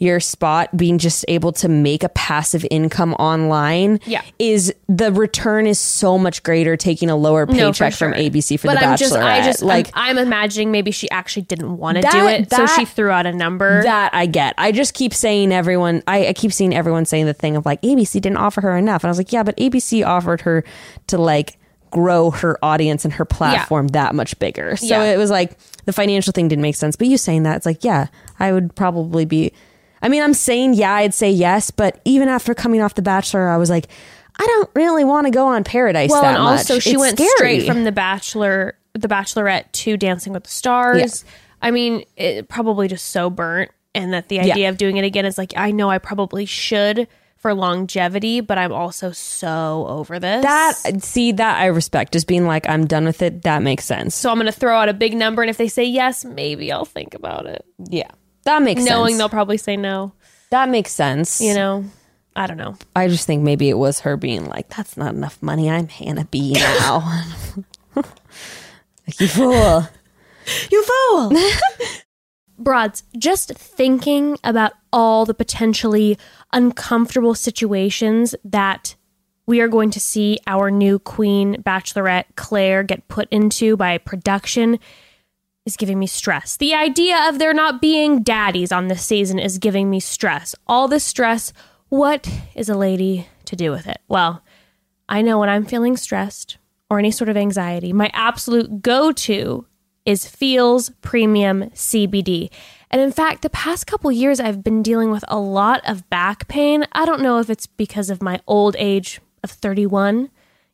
[0.01, 4.23] your spot, being just able to make a passive income online, Yeah.
[4.39, 8.13] is the return is so much greater taking a lower No, for paycheck from.
[8.13, 8.99] ABC for but the I'm Bachelorette.
[8.99, 12.41] just, I just, like I'm, I'm imagining maybe she actually didn't want to do That-
[12.41, 13.83] it, so she threw out a number.
[13.83, 14.55] that I get.
[14.59, 16.03] I just keep saying everyone.
[16.07, 19.03] I, I keep seeing everyone saying the thing of like ABC didn't offer her enough,
[19.05, 20.65] and I was like, yeah, but ABC offered her
[21.09, 21.59] to like
[21.91, 24.77] grow her audience and her platform that much bigger.
[24.77, 25.05] So Yeah.
[25.05, 25.57] it was like
[25.87, 26.97] the financial thing didn't make sense.
[26.97, 28.09] But you saying that, it's like, yeah,
[28.39, 29.53] I would probably be.
[30.03, 33.49] I mean, I'm saying yeah, I'd say yes, but even after coming off The Bachelor,
[33.49, 33.89] I was like,
[34.41, 36.11] I don't really want to go on Paradise.
[36.11, 37.31] well, and also she It's went scary.
[37.37, 41.25] straight from the Bachelor, the Bachelorette to Dancing with the Stars.
[41.61, 45.25] I mean, it probably just so burnt, and that the idea of doing it again
[45.27, 50.43] is like, I know I probably should for longevity, but I'm also so over this.
[50.43, 51.03] that.
[51.03, 52.13] See that I respect.
[52.13, 53.43] Just being like, I'm done with it.
[53.43, 54.15] That makes sense.
[54.15, 56.71] so I'm going to throw out a big number, and if they say yes, maybe
[56.71, 58.11] I'll think about it, Yeah,
[58.49, 59.19] that makes knowing sense.
[59.19, 60.13] they'll probably say no.
[60.51, 61.41] That makes sense.
[61.41, 61.85] You know,
[62.35, 62.77] I don't know.
[62.97, 65.69] I just think maybe it was her being like, "That's not enough money.
[65.69, 67.23] I'm Hannah B now."
[67.95, 68.07] like,
[69.21, 69.87] you fool!
[70.71, 71.33] You fool!
[72.59, 76.19] Broads, just thinking about all the potentially
[76.53, 78.97] uncomfortable situations that
[79.47, 84.79] we are going to see our new queen bachelorette Clare get put into by production
[85.69, 86.57] is giving me stress.
[86.57, 90.55] The idea of there not being daddies on this season is giving me stress.
[90.67, 91.53] All this stress,
[91.91, 93.99] what is a lady to do with it?
[94.09, 94.43] Well,
[95.11, 96.57] I know when I'm feeling stressed
[96.89, 99.67] or any sort of anxiety, my absolute go to
[100.07, 102.51] is Feals Premium CBD.
[102.91, 106.49] And in fact, the past couple years, I've been dealing with a lot of back
[106.49, 106.87] pain.
[106.93, 110.31] I don't know if it's because of my old age of 31,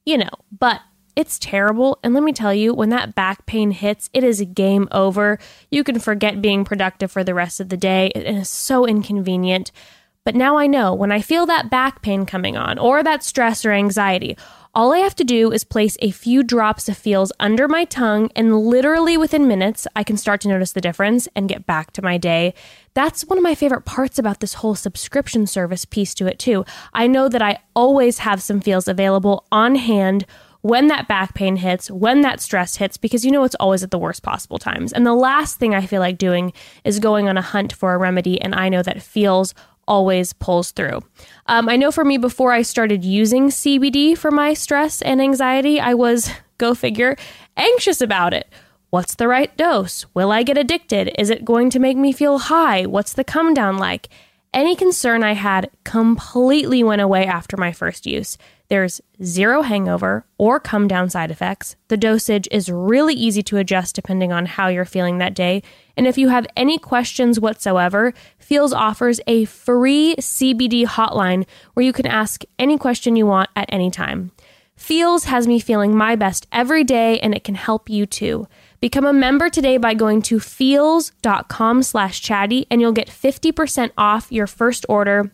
[0.07, 0.83] you know, but
[1.17, 1.99] it's terrible.
[2.03, 5.39] And let me tell you, when that back pain hits, it is game over.
[5.71, 8.11] You can forget being productive for the rest of the day.
[8.15, 9.71] It is so inconvenient.
[10.25, 13.65] But now I know when I feel that back pain coming on, or that stress
[13.65, 14.39] or anxiety,
[14.75, 18.31] all I have to do is place a few drops of feals under my tongue,
[18.35, 22.03] and literally within minutes, I can start to notice the difference and get back to
[22.03, 22.55] my day.
[22.95, 26.65] That's one of my favorite parts about this whole subscription service piece to it, too.
[26.95, 30.25] I know that I always have some feals available on hand
[30.65, 33.91] when that back pain hits, when that stress hits, because you know it's always at
[33.91, 34.95] the worst possible times.
[34.95, 37.99] And the last thing I feel like doing is going on a hunt for a
[37.99, 39.55] remedy, and I know that Feals
[39.87, 41.03] always pulls through.
[41.45, 45.81] Um, I know for me, before I started using CBD for my stress and anxiety,
[45.81, 47.15] I was, go figure,
[47.59, 48.51] anxious about it.
[48.89, 50.07] What's the right dose?
[50.15, 51.13] Will I get addicted?
[51.19, 52.87] Is it going to make me feel high?
[52.87, 54.09] What's the come down like?
[54.55, 58.39] Any concern I had completely went away after my first use.
[58.69, 61.77] There's zero hangover or come down side effects.
[61.89, 65.63] The dosage is really easy to adjust depending on how you're feeling that day.
[65.97, 71.93] And if you have any questions whatsoever, Feals offers a free CBD hotline where you
[71.93, 74.33] can ask any question you want at any time.
[74.77, 78.49] Feals has me feeling my best every day and it can help you too.
[78.81, 84.33] Become a member today by going to feals.com slash chatty and you'll get 50% off
[84.33, 85.31] your first order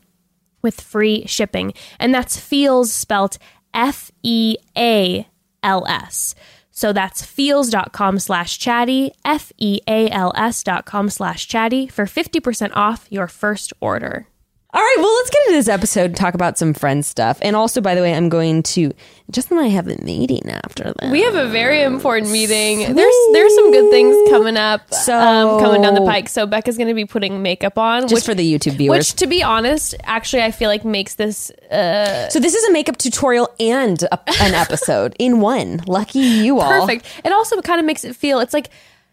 [0.63, 1.73] with free shipping.
[1.99, 3.39] And that's Feals spelt
[3.73, 5.27] F E A
[5.63, 6.35] L S.
[6.71, 12.07] So that's feals.com slash chatty, F E A L S dot com slash chatty for
[12.07, 14.27] 50% off your first order.
[14.73, 17.39] All right, well, let's get into this episode and talk about some friend stuff.
[17.43, 18.93] And also, by the way, I'm going to
[19.29, 21.11] Justin and I have a meeting after that.
[21.11, 22.95] We have a very important meeting.
[22.95, 26.29] There's there's some good things coming up, So- um, coming down the pike.
[26.29, 28.99] So Bekah's going to be putting makeup on, just which, for the YouTube viewers.
[28.99, 32.73] which, to be honest, actually, I feel like makes this uh, so this is a
[32.73, 35.83] makeup tutorial and a, an episode in one.
[35.89, 36.69] Lucky you all.
[36.87, 37.07] perfect.
[37.25, 38.71] It also kind of makes it feel it's like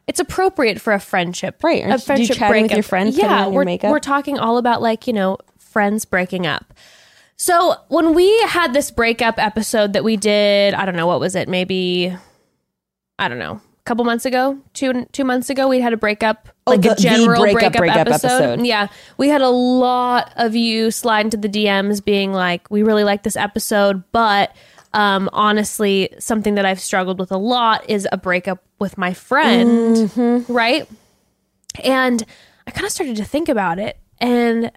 [0.08, 1.84] it's appropriate for a friendship, Right.
[1.86, 2.76] A you friendship chatting with breakup.
[2.78, 3.92] your friends, Yeah, we're makeup?
[3.92, 6.74] we're talking all about like you know friends breaking up.
[7.36, 11.36] So when we had this breakup episode that we did, I don't know what was
[11.36, 12.16] it, maybe
[13.20, 16.50] I don't know, a couple months ago, two two months ago, we had a breakup,
[16.66, 18.28] Oh, like the- a general breakup, breakup, breakup episode.
[18.54, 18.66] episode.
[18.66, 23.04] Yeah, we had a lot of you slide into the DMs being like, "We really
[23.04, 24.52] like this episode, but."
[24.94, 29.96] Um, honestly, something that I've struggled with a lot is a breakup with my friend,
[30.10, 30.52] Mm-hmm.
[30.54, 30.88] right?
[31.84, 32.24] And
[32.66, 33.98] I kind of started to think about it.
[34.20, 34.72] And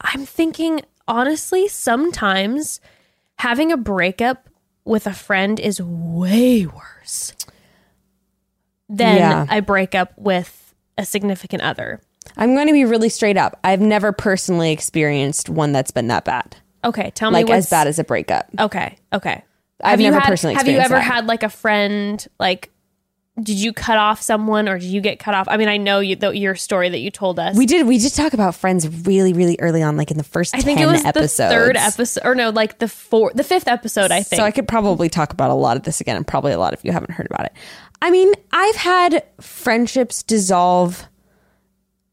[0.00, 2.80] I'm thinking, honestly, sometimes
[3.38, 4.48] having a breakup
[4.84, 7.32] with a friend is way worse
[8.88, 9.46] than Yeah.
[9.50, 12.00] a breakup with a significant other.
[12.36, 13.58] I'm going to be really straight up.
[13.64, 16.56] I've never personally experienced one that's been that bad.
[16.84, 18.48] Okay, tell Like me what's as bad as a breakup.
[18.58, 19.42] Okay, okay.
[19.82, 21.02] I've Have you never had- personally Have you ever that.
[21.02, 22.70] had like a friend like?
[23.40, 25.46] Did you cut off someone, or did you get cut off?
[25.48, 27.56] I mean, I know you, the, your story that you told us.
[27.56, 30.54] We did we did talk about friends really really early on like in the first
[30.54, 31.36] I think 10 it was episodes.
[31.36, 34.10] the third episode, or no, like the four, the fifth episode.
[34.10, 34.40] I think.
[34.40, 36.74] So I could probably talk about a lot of this again, and probably a lot
[36.74, 37.52] of you haven't heard about it.
[38.02, 41.06] I mean, I've had friendships dissolve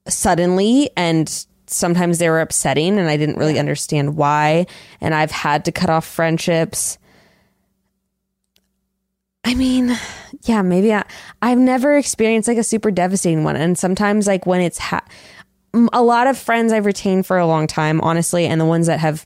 [0.07, 4.67] suddenly, and sometimes they were upsetting, and I didn't really understand why.
[5.01, 6.97] And I've had to cut off friendships.
[9.47, 9.97] I mean,
[10.43, 11.05] yeah, maybe I,
[11.41, 15.05] I've never experienced like a super devastating one, and sometimes like when it's ha-
[15.93, 18.99] a lot of friends I've retained for a long time, honestly, and the ones that
[18.99, 19.25] have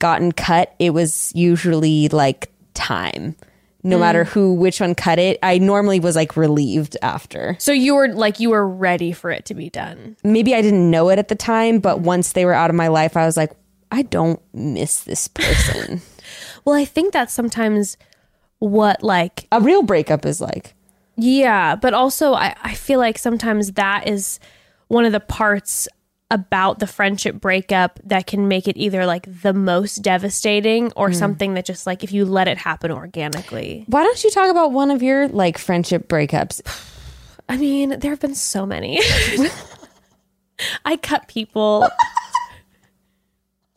[0.00, 3.36] gotten cut, it was usually like time.
[3.84, 4.00] No mm.
[4.00, 7.54] matter who, which one cut it, I normally was like relieved after.
[7.60, 10.16] So you were like you were ready for it to be done.
[10.24, 12.88] Maybe I didn't know it at the time, but once they were out of my
[12.88, 13.52] life, I was like,
[13.92, 16.02] I don't miss this person.
[16.62, 17.96] Well, I think that sometimes
[18.60, 20.74] what like a real breakup is like.
[21.16, 24.38] yeah, but also I, I feel like sometimes that is
[24.88, 25.88] one of the parts
[26.30, 31.14] about the friendship breakup that can make it either like the most devastating or hmm.
[31.14, 33.84] something that just like if you let it happen organically.
[33.88, 36.60] Why don't you talk about one of your like friendship breakups?
[37.48, 39.00] I mean, there have been so many.
[40.84, 41.88] I cut people.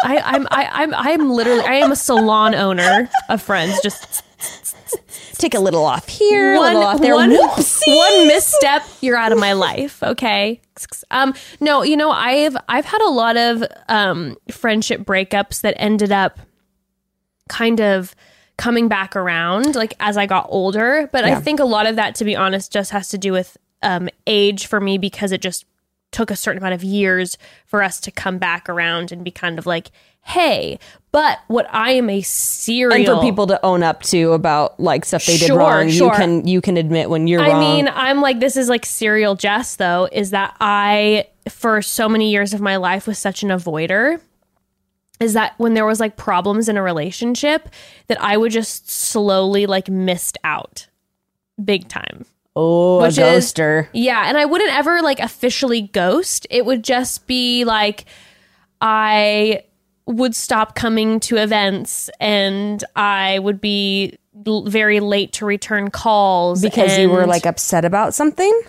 [0.04, 3.80] I I'm I, I'm I'm literally I am a salon owner of friends.
[3.82, 4.24] Just
[5.38, 7.16] Take a little off here, a one little off there.
[7.16, 10.02] one, one misstep, you're out of my life.
[10.02, 10.62] Okay.
[11.12, 11.34] Um.
[11.60, 16.40] No, you know I've I've had a lot of um friendship breakups that ended up
[17.50, 18.16] kind of
[18.58, 21.10] coming back around like as I got older.
[21.12, 23.58] But I think a lot of that, to be honest, just has to do with
[23.82, 25.66] um, age for me because it just
[26.14, 29.60] took a certain amount of years for us to come back around and be kind
[29.60, 29.92] of like,
[30.22, 30.80] hey.
[31.12, 35.06] But what I am a serial and for people to own up to about like
[35.06, 36.12] stuff they did Sure, wrong, sure.
[36.12, 37.60] you can you can admit when you're I wrong.
[37.60, 42.32] mean, I'm like, this is like serial Jess, though, is that I, for so many
[42.32, 44.20] years of my life, was such an avoider.
[45.20, 47.70] Is that when there was like problems in a relationship,
[48.08, 50.88] that I would just slowly like missed out
[51.64, 52.26] big time.
[52.56, 53.88] Oh, a which is- ghoster.
[53.94, 56.46] Yeah, and I wouldn't ever like officially ghost.
[56.50, 58.06] It would just be like
[58.82, 59.64] I
[60.06, 66.62] would stop coming to events and I would be l- very late to return calls
[66.62, 68.62] because you were like upset about something.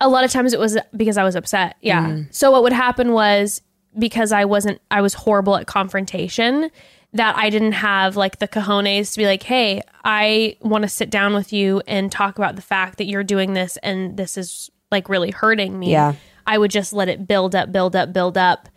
[0.00, 1.76] a lot of times it was because I was upset.
[1.80, 2.06] Yeah.
[2.06, 2.34] Mm.
[2.34, 3.62] So what would happen was
[3.96, 6.70] because I wasn't I was horrible at confrontation
[7.16, 11.10] that I didn't have like the cojones to be like, "Hey, I want to sit
[11.10, 14.70] down with you and talk about the fact that you're doing this and this is
[14.90, 16.14] like really hurting me." Yeah.
[16.46, 18.68] I would just let it build up, build up, build up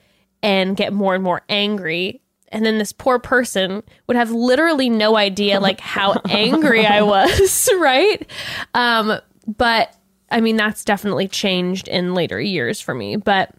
[0.42, 2.22] and get more and more angry.
[2.52, 7.70] And then this poor person would have literally no idea like how angry I was,
[7.78, 8.30] right?
[8.74, 9.96] Um, but
[10.32, 13.16] I mean that's definitely changed in later years for me.
[13.16, 13.54] But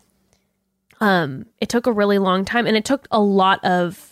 [1.01, 4.10] um it took a really long time and it took a lot of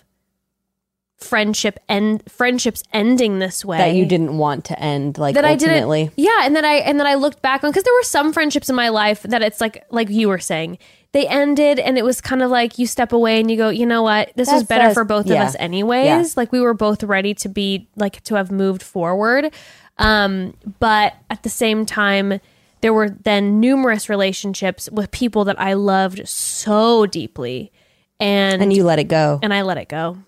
[1.19, 6.03] friendship and friendships ending this way that you didn't want to end like that ultimately.
[6.03, 6.19] I didn't.
[6.19, 8.71] Yeah, and then I and then I looked back on because there were some friendships
[8.71, 10.79] in my life that it's like like you were saying
[11.13, 13.87] they ended and it was kind of like you step away and you go, you
[13.87, 15.43] know what, this was better us- for both yeah.
[15.43, 16.07] of us anyways.
[16.07, 16.25] Yeah.
[16.37, 19.53] Like we were both ready to be like to have moved forward,
[19.99, 22.41] um, but at the same time.
[22.81, 27.73] There were then numerous relationships with people that I loved so deeply,
[28.21, 29.41] and and you let it go.
[29.43, 30.19] and I let it go.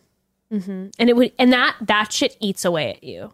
[0.50, 3.32] Hmm And it would, and that that shit eats away at you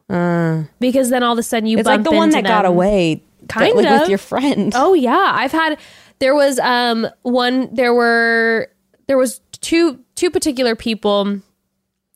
[0.80, 1.80] because then all of a sudden you Uh.
[1.80, 4.00] It's like the one that got away, Kind like of.
[4.00, 4.72] with your friend.
[4.76, 5.78] Oh yeah, I've had.
[6.18, 7.74] There was um one.
[7.74, 8.68] There were
[9.06, 11.40] there was two two particular people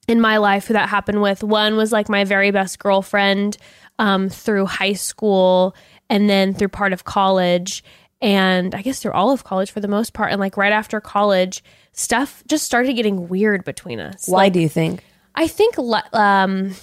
[0.08, 1.42] in my life who that happened with.
[1.44, 3.56] One was like my very best girlfriend
[3.98, 5.74] um, through high school
[6.08, 7.84] and then through part of college.
[8.20, 10.32] And I guess through all of college for the most part.
[10.32, 11.62] And like right after college,
[11.92, 14.26] stuff just started getting weird between us.
[14.28, 15.04] Why Like, do you think?
[15.34, 16.74] I think li- um,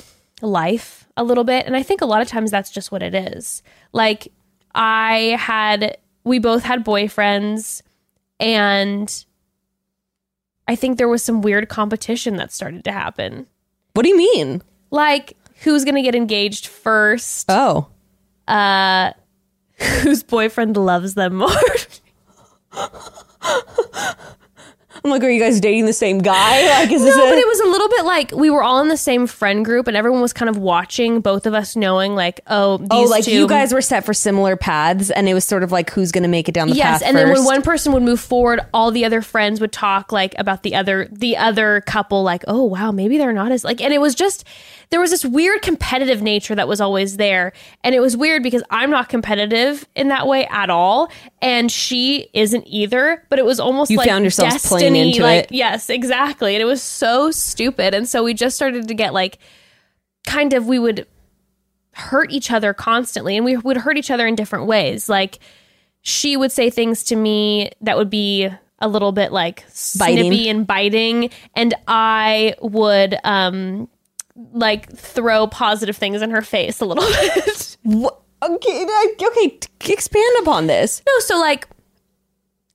[0.42, 3.14] life a little bit, and I think a lot of times that's just what it
[3.16, 3.62] is.
[3.94, 4.28] Like
[4.76, 7.82] I had, we both had boyfriends,
[8.40, 9.26] and
[10.68, 13.48] I think there was some weird competition that started to happen.
[13.94, 14.62] What do you mean?
[14.92, 17.48] Like who's gonna get engaged first?
[17.50, 17.88] Oh,
[18.48, 19.12] Uh,
[20.02, 21.50] whose boyfriend loves them more?
[25.08, 26.68] I'm like, are you guys dating the same guy?
[26.78, 28.82] Like, is this No, a- but it was a little bit like we were all
[28.82, 32.14] in the same friend group, and everyone was kind of watching both of us, knowing
[32.14, 35.30] like, oh, oh these oh, like two, you guys were set for similar paths, and
[35.30, 37.18] it was sort of like who's going to make it down the yes path and
[37.18, 40.64] then when one person would move forward all the other friends would talk like about
[40.64, 44.00] the other the other couple like oh wow maybe they're not as like and it
[44.00, 44.46] was just
[44.90, 47.52] there was this weird competitive nature that was always there.
[47.84, 51.12] And it was weird because i'm not competitive in that way at all.
[51.42, 53.26] And she isn't either.
[53.30, 55.52] But it was almost You like found yourselves destiny playing into like it.
[55.52, 59.38] yes exactly and it was so stupid and so we just started to get like
[60.26, 61.06] kind of we would
[61.94, 65.40] hurt each other constantly and we would hurt each other in different ways like
[66.02, 68.48] she would say things to me that would be
[68.80, 69.64] a little bit like
[69.98, 70.32] Biting.
[70.32, 73.88] snippy and biting and i would um
[74.54, 77.04] like throw positive things in her face a little
[77.36, 78.12] bit Wha-
[78.44, 78.86] okay,
[79.20, 79.58] okay,
[79.92, 81.02] expand upon this.
[81.08, 81.68] no so like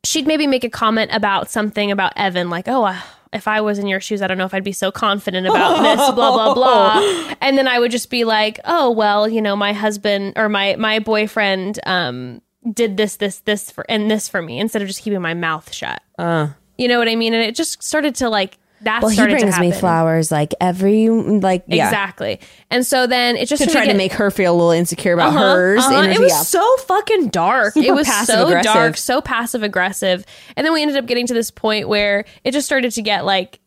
[0.05, 3.01] she'd maybe make a comment about something about evan like oh uh,
[3.33, 5.83] if i was in your shoes i don't know if i'd be so confident about
[5.83, 7.35] this blah blah blah.
[7.41, 10.77] And then i would just be like oh well you know my husband or my
[10.77, 12.41] my boyfriend um
[12.71, 15.73] did this this this for and this for me instead of just keeping my mouth
[15.75, 16.01] shut.
[16.19, 16.49] Uh,
[16.79, 17.35] you know what i mean?
[17.35, 21.09] And it just started to like that well, he brings to me flowers like every
[21.09, 24.31] like yeah exactly and so then it just to started try to get- make her
[24.31, 25.85] feel a little insecure about uh-huh, hers.
[25.85, 25.95] uh-huh.
[26.03, 26.43] and It was yeah.
[26.43, 27.77] so fucking dark.
[27.77, 28.73] it was so passive-aggressive.
[28.73, 30.25] dark, so passive aggressive.
[30.57, 33.25] And then we ended up getting to this point where it just started to get
[33.25, 33.61] like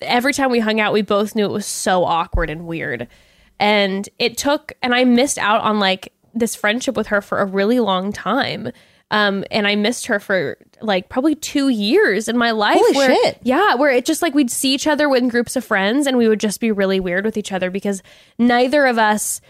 [0.00, 3.08] every time we hung out, we both knew it was so awkward and weird.
[3.60, 7.44] And it took, and I missed out on like this friendship with her for a
[7.46, 8.70] really long time.
[9.12, 12.78] Um, and I missed her for like probably two years in my life.
[12.78, 13.38] Holy where, shit.
[13.42, 16.26] Yeah, where it just like we'd see each other in groups of friends and we
[16.26, 18.02] would just be really weird with each other because
[18.38, 19.40] neither of us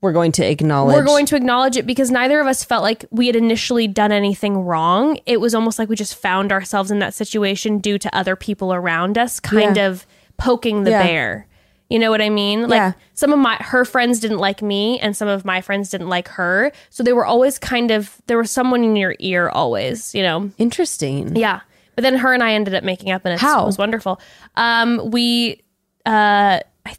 [0.00, 0.94] We're going to acknowledge.
[0.96, 4.10] we're going to acknowledge it because neither of us felt like we had initially done
[4.10, 5.18] anything wrong.
[5.26, 8.72] It was almost like we just found ourselves in that situation due to other people
[8.72, 9.88] around us kind Yeah.
[9.88, 10.06] of
[10.38, 11.02] poking the Yeah.
[11.02, 11.46] bear.
[11.90, 12.62] You know what I mean?
[12.68, 12.92] Like Yeah.
[13.14, 16.28] some of my her friends didn't like me and some of my friends didn't like
[16.28, 16.70] her.
[16.88, 20.50] So they were always kind of there was someone in your ear always, you know.
[20.56, 21.34] Interesting.
[21.36, 21.60] Yeah.
[21.96, 24.20] But then her and I ended up making up and it was wonderful.
[24.54, 25.60] Um, we,
[26.06, 26.96] uh, I,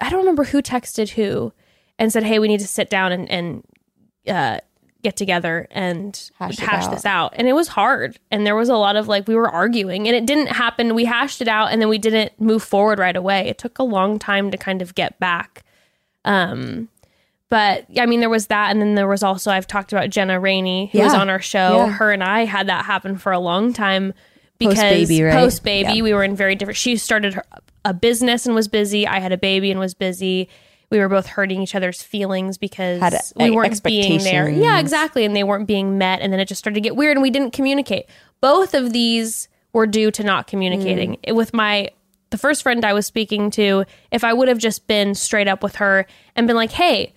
[0.00, 1.52] I don't remember who texted who
[1.98, 3.64] and said, Hey, we need to sit down and, and,
[4.26, 4.58] uh,
[5.02, 7.32] get together and Hash hash, this out.
[7.36, 8.18] And it was hard.
[8.30, 10.94] And there was a lot of like, we were arguing and it didn't happen.
[10.94, 13.46] We hashed it out and then we didn't move forward right away.
[13.48, 15.64] It took a long time to kind of get back.
[16.24, 16.88] Um,
[17.48, 20.38] but I mean, there was that, and then there was also I've talked about Jenna
[20.38, 21.86] Rainey, who was on our show.
[21.86, 21.92] Yeah.
[21.92, 24.12] Her and I had that happen for a long time
[24.58, 25.32] because Post-baby, right?
[25.32, 26.02] post baby, Yeah.
[26.02, 26.76] we were in very different.
[26.76, 27.44] She started her,
[27.86, 29.06] a business and was busy.
[29.06, 30.48] I had a baby and was busy.
[30.90, 34.48] We were both hurting each other's feelings because Had, we uh, weren't being there.
[34.48, 37.16] Yeah, exactly, and they weren't being met, and then it just started to get weird,
[37.16, 38.06] and we didn't communicate.
[38.40, 41.12] Both of these were due to not communicating.
[41.12, 41.18] Mm.
[41.24, 41.90] It- With my
[42.30, 45.62] the first friend I was speaking to, if I would have just been straight up
[45.62, 47.14] with her and been like, "Hey,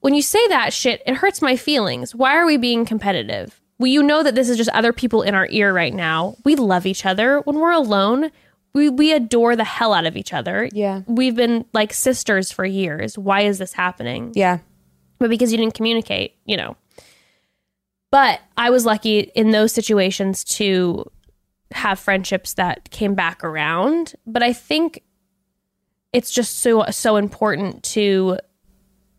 [0.00, 2.14] when you say that shit, it hurts my feelings.
[2.14, 3.60] Why are we being competitive?
[3.78, 6.36] Well, you know that this is just other people in our ear right now.
[6.44, 7.38] We love each other.
[7.40, 8.30] When we're alone,
[8.78, 10.68] we, we adore the hell out of each other.
[10.72, 11.02] Yeah.
[11.06, 13.18] We've been like sisters for years.
[13.18, 14.32] Why is this happening?
[14.34, 14.58] Yeah.
[15.18, 16.76] But because you didn't communicate, you know.
[18.10, 21.10] But I was lucky in those situations to
[21.72, 24.14] have friendships that came back around.
[24.26, 25.02] But I think
[26.12, 28.38] it's just so so important to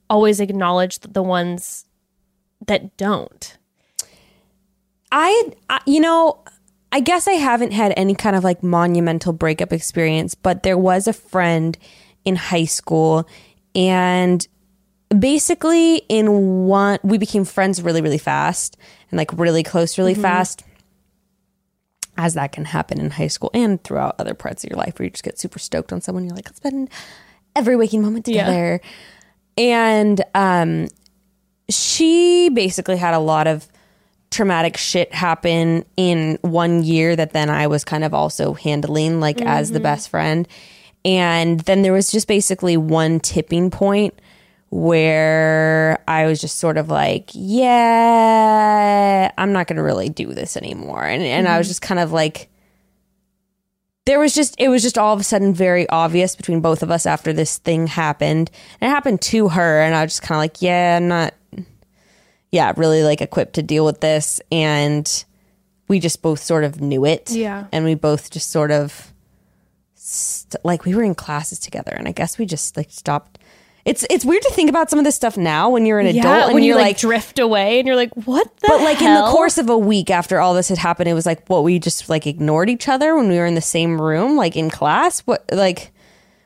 [0.09, 1.85] always acknowledge the ones
[2.65, 3.57] that don't.
[5.11, 6.43] I, I, you know,
[6.91, 11.07] I guess I haven't had any kind of like monumental breakup experience, but there was
[11.07, 11.77] a friend
[12.25, 13.27] in high school
[13.75, 14.45] and
[15.17, 18.77] basically in one we became friends really really fast
[19.09, 20.63] and like really close really fast.
[22.17, 25.05] As that can happen in high school and throughout other parts of your life where
[25.05, 26.89] you just get super stoked on someone you're like let's spend
[27.55, 28.45] every waking moment Yeah.
[28.45, 28.81] together.
[29.57, 30.87] And um
[31.69, 33.67] she basically had a lot of
[34.31, 39.41] traumatic shit happen in one year that then I was kind of also handling like
[39.41, 39.83] as the mm-hmm.
[39.83, 40.47] best friend.
[41.03, 44.13] And then there was just basically one tipping point
[44.69, 50.55] where I was just sort of like, yeah, I'm not going to really do this
[50.55, 51.03] anymore.
[51.03, 51.71] And and I was mm-hmm.
[51.71, 52.49] just kind of like
[54.05, 56.91] there was just it was just all of a sudden very obvious between both of
[56.91, 58.51] us after this thing happened.
[58.79, 61.33] And it happened to her and I was just kind of like, yeah, I'm not
[62.51, 64.41] yeah, really like equipped to deal with this.
[64.51, 65.25] And
[65.87, 67.31] we just both sort of knew it.
[67.31, 67.67] Yeah.
[67.71, 69.13] And we both just sort of
[69.95, 73.37] st- like we were in classes together and I guess we just like stopped.
[73.85, 76.45] It's it's weird to think about some of this stuff now when you're an adult
[76.45, 79.01] and when you you're like, like, drift away and you're like, what the but like
[79.01, 81.63] in the course of a week after all this had happened, it was like what
[81.63, 84.69] we just like ignored each other when we were in the same room, like in
[84.69, 85.21] class.
[85.21, 85.91] What like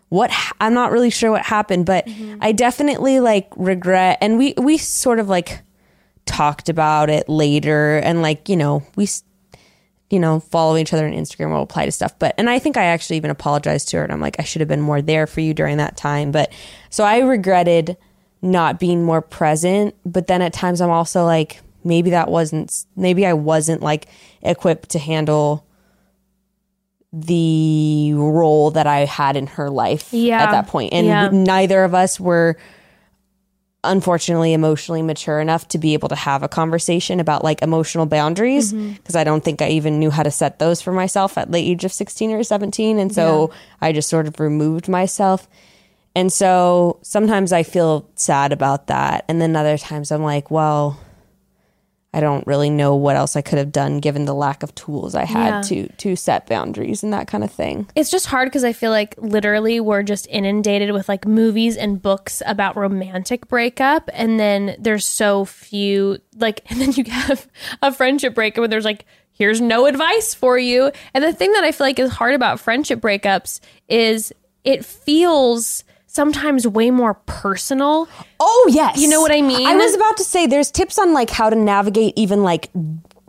[0.10, 0.32] what
[0.62, 2.38] I'm not really sure what happened, but mm-hmm.
[2.39, 4.20] I definitely like regret.
[4.22, 5.60] And we we sort of like
[6.26, 9.08] talked about it later, and like you know we.
[10.10, 12.20] You know, follow each other on Instagram will apply to stuff.
[12.20, 14.60] But, and I think I actually even apologized to her and I'm like, I should
[14.60, 16.32] have been more there for you during that time.
[16.32, 16.54] But
[16.92, 17.98] so I regretted
[18.40, 19.96] not being more present.
[20.06, 24.06] But then at times I'm also like, maybe that wasn't, maybe I wasn't like
[24.44, 25.66] equipped to handle
[27.12, 30.44] the role that I had in her life Yeah.
[30.44, 30.94] at that point.
[30.94, 31.30] And Yeah.
[31.32, 32.56] neither of us were
[33.84, 38.74] unfortunately emotionally mature enough to be able to have a conversation about like emotional boundaries
[38.74, 38.94] mm-hmm.
[38.94, 41.58] because I don't think I even knew how to set those for myself at the
[41.58, 45.48] age of 16 or 17 and so I just sort of removed myself.
[46.16, 51.00] And so sometimes I feel sad about that and then other times I'm like, well,
[52.14, 55.16] I don't really know what else I could have done given the lack of tools
[55.16, 55.61] I had Yeah.
[55.61, 57.88] to to set boundaries and that kind of thing.
[57.95, 62.01] It's just hard because I feel like literally we're just inundated with like movies and
[62.01, 67.47] books about romantic breakup, and then there's so few like, and then you have
[67.82, 70.91] a friendship breakup where there's like, here's no advice for you.
[71.14, 73.59] And the thing that I feel like is hard about friendship breakups
[73.89, 74.32] is
[74.64, 75.84] it feels
[76.14, 78.07] sometimes way more personal.
[78.39, 78.97] Oh yes.
[78.97, 79.68] You know what I mean?
[79.68, 82.70] I was about to say there's tips on like how to navigate even like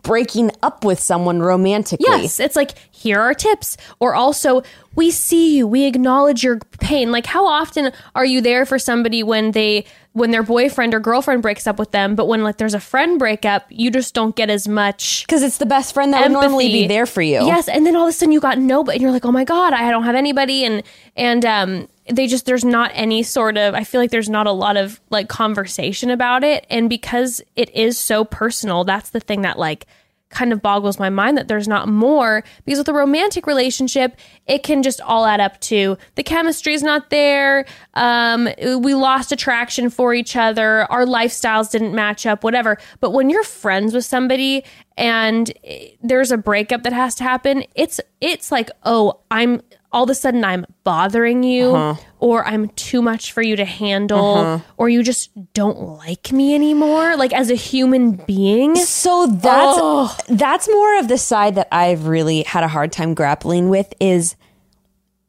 [0.03, 2.05] breaking up with someone romantically.
[2.07, 4.61] Yes, it's like here are tips, or also
[4.93, 7.11] we see you, we acknowledge your pain.
[7.11, 11.41] Like how often are you there for somebody when they when their boyfriend or girlfriend
[11.41, 14.49] breaks up with them, but when like there's a friend breakup, you just don't get
[14.51, 17.43] as much Because it's the best friend that would normally be there for you.
[17.45, 19.43] Yes, and then all of a sudden you got nobody, and you're like, oh my
[19.43, 20.83] god, I don't have anybody, and
[21.17, 24.51] and um, they just there's not any sort of I feel like there's not a
[24.51, 29.41] lot of like conversation about it, and because it is so personal, that's the thing
[29.41, 29.87] that like
[30.29, 32.43] kind of boggles my mind that there's not more.
[32.65, 37.09] Because with a romantic relationship it can just all add up to the chemistry's not
[37.09, 38.49] there um,
[38.79, 42.77] we lost attraction for each other our lifestyles didn't match up whatever.
[42.99, 44.63] But when you're friends with somebody
[44.97, 50.03] and eh, there's a breakup that has to happen it's it's like oh i'm all
[50.03, 52.01] of a sudden i'm bothering you uh-huh.
[52.19, 54.63] or i'm too much for you to handle uh-huh.
[54.77, 60.67] or you just don't like me anymore like as a human being So that's that's
[60.67, 64.35] more of the side that I've really had a hard time grappling with is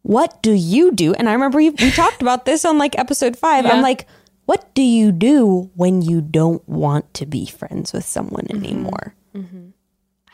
[0.02, 1.14] what do you do?
[1.14, 3.64] And I remember we, we talked about this on like episode five.
[3.64, 3.72] Yeah.
[3.72, 4.06] I'm like,
[4.44, 8.64] what do you do when you don't want to be friends with someone Mm-hmm.
[8.64, 9.14] anymore?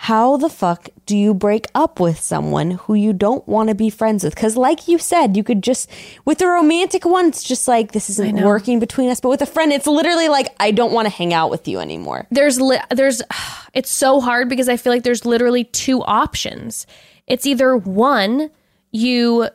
[0.02, 3.88] How the fuck do you break up with someone who you don't want to be
[3.88, 4.34] friends with?
[4.34, 5.88] Because, like you said, you could just,
[6.24, 9.20] with the romantic one, it's just like, this isn't working between us.
[9.20, 11.78] But with a friend, it's literally like, I don't want to hang out with you
[11.78, 12.26] anymore.
[12.32, 13.22] there's li- there's
[13.74, 16.84] it's so hard because I feel like there's literally two options.
[17.28, 18.50] It's either one
[18.90, 19.50] you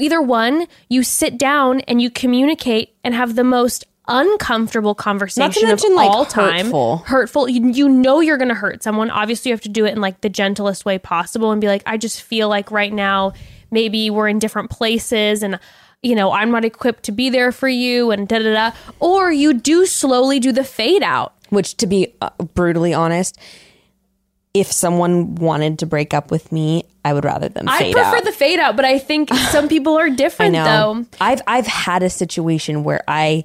[0.00, 5.90] either one you sit down and you communicate and have the most uncomfortable conversation mention,
[5.92, 6.98] of like, all time hurtful.
[7.06, 9.92] hurtful you, you know you're going to hurt someone obviously you have to do it
[9.92, 13.32] in like the gentlest way possible and be like I just feel like right now
[13.70, 15.60] maybe we're in different places and
[16.02, 19.30] you know I'm not equipped to be there for you and da da da or
[19.30, 23.38] you do slowly do the fade out which to be uh, brutally honest
[24.52, 28.24] if someone wanted to break up with me i would rather them I prefer out
[28.24, 30.64] the fade out, but I think some people are I different know.
[30.64, 31.06] though.
[31.20, 33.44] i've i've had a situation where i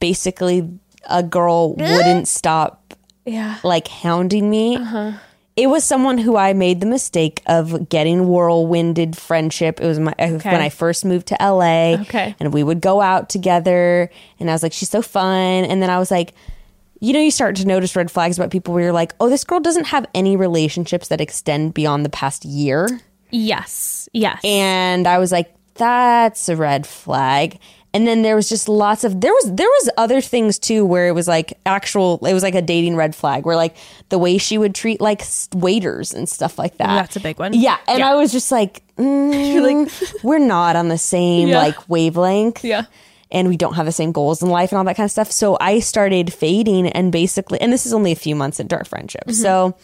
[0.00, 0.68] basically
[1.08, 3.56] a girl wouldn't stop Yeah.
[3.62, 5.12] like hounding me Uh-huh.
[5.56, 9.80] it was someone who I made the mistake of getting whirlwinded friendship.
[9.80, 11.94] It was my when I first moved to LA.
[12.02, 12.34] Okay.
[12.40, 15.64] And we would go out together and I was like, she's so fun.
[15.64, 16.32] And then I was like,
[17.00, 19.44] you know, you start to notice red flags about people where you're like, oh, this
[19.44, 22.88] girl doesn't have any relationships that extend beyond the past year.
[23.30, 24.08] Yes.
[24.12, 24.40] Yes.
[24.44, 27.58] And I was like, that's a red flag.
[27.94, 31.06] And then there was just lots of there was there was other things too where
[31.08, 33.76] it was like actual it was like a dating red flag where like
[34.08, 35.22] the way she would treat like
[35.54, 36.88] waiters and stuff like that.
[36.88, 37.54] That's a big one.
[37.54, 38.10] Yeah, and Yeah.
[38.10, 39.88] I was just like, mm,
[40.24, 41.58] we're not on the same Yeah.
[41.58, 42.64] like wavelength.
[42.64, 42.86] Yeah.
[43.30, 45.30] And we don't have the same goals in life and all that kind of stuff.
[45.30, 48.84] So I started fading and basically, and this is only a few months into our
[48.84, 49.22] friendship.
[49.26, 49.32] Mm-hmm.
[49.42, 49.76] So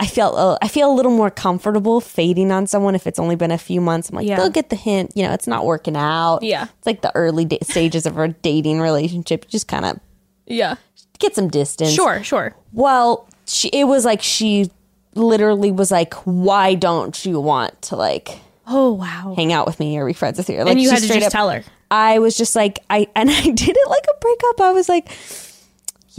[0.00, 3.36] I felt, uh, I feel a little more comfortable fading on someone if it's only
[3.36, 4.08] been a few months.
[4.08, 4.36] I'm like, Yeah.
[4.36, 5.12] they'll get the hint.
[5.14, 6.42] You know, it's not working out.
[6.42, 6.64] Yeah.
[6.78, 9.44] It's like the early da- stages of a dating relationship.
[9.44, 10.00] You just kind of
[10.46, 10.76] yeah.
[11.18, 11.92] get some distance.
[11.92, 12.22] Sure.
[12.24, 12.56] Sure.
[12.72, 14.70] Well, she, it was like she
[15.14, 19.34] literally was like, why don't you want to like Oh wow.
[19.36, 20.58] hang out with me or be friends with you?
[20.60, 21.62] Like, and you had to straight just up- tell her.
[21.90, 24.60] I was just like, I and I did it like a breakup.
[24.62, 25.08] I was like,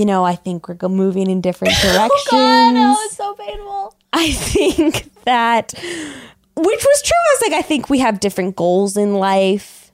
[0.01, 3.15] you know, I think we're moving in different oh, directions.
[3.15, 3.95] so painful.
[4.11, 7.15] I think that, which was true.
[7.15, 9.91] I was like, I think we have different goals in life,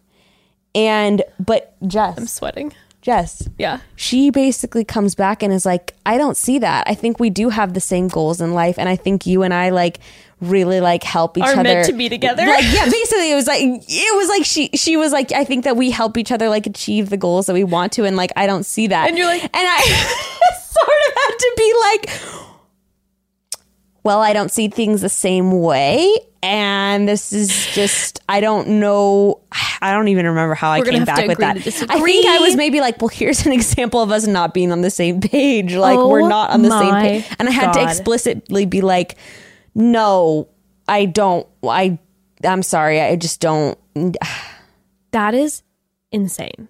[0.74, 2.72] and but Jess, I'm Sweating.
[3.02, 3.80] Jess, Yeah.
[3.96, 6.86] she basically comes back and is like, I don't see that.
[6.90, 9.54] I think we do have the same goals in life, and I think you and
[9.54, 10.00] I like
[10.40, 12.46] really like help each other, Are other meant to be together.
[12.46, 15.64] Like, yeah, basically, it was like it was like she she was like, I think
[15.64, 18.32] that we help each other like achieve the goals that we want to, and like
[18.36, 19.10] I don't see that.
[19.10, 19.82] And you're like- and I
[20.70, 22.22] sort of had to be like,
[24.04, 26.16] well, I don't see things the same way.
[26.44, 29.42] And this is just, I don't know.
[29.82, 31.58] I don't even remember how I We're gonna came back with that.
[31.58, 32.26] I think.
[32.26, 35.20] I was maybe like, well, here's an example of us not being on the same
[35.20, 35.74] page.
[35.74, 37.26] Like, Oh we're not on the same page.
[37.40, 39.18] And I had to explicitly be like,
[39.78, 40.50] no,
[40.88, 41.48] I don't.
[41.64, 42.00] I,
[42.44, 43.00] I'm sorry.
[43.00, 43.78] I just don't.
[45.12, 45.64] That is
[46.12, 46.68] insane.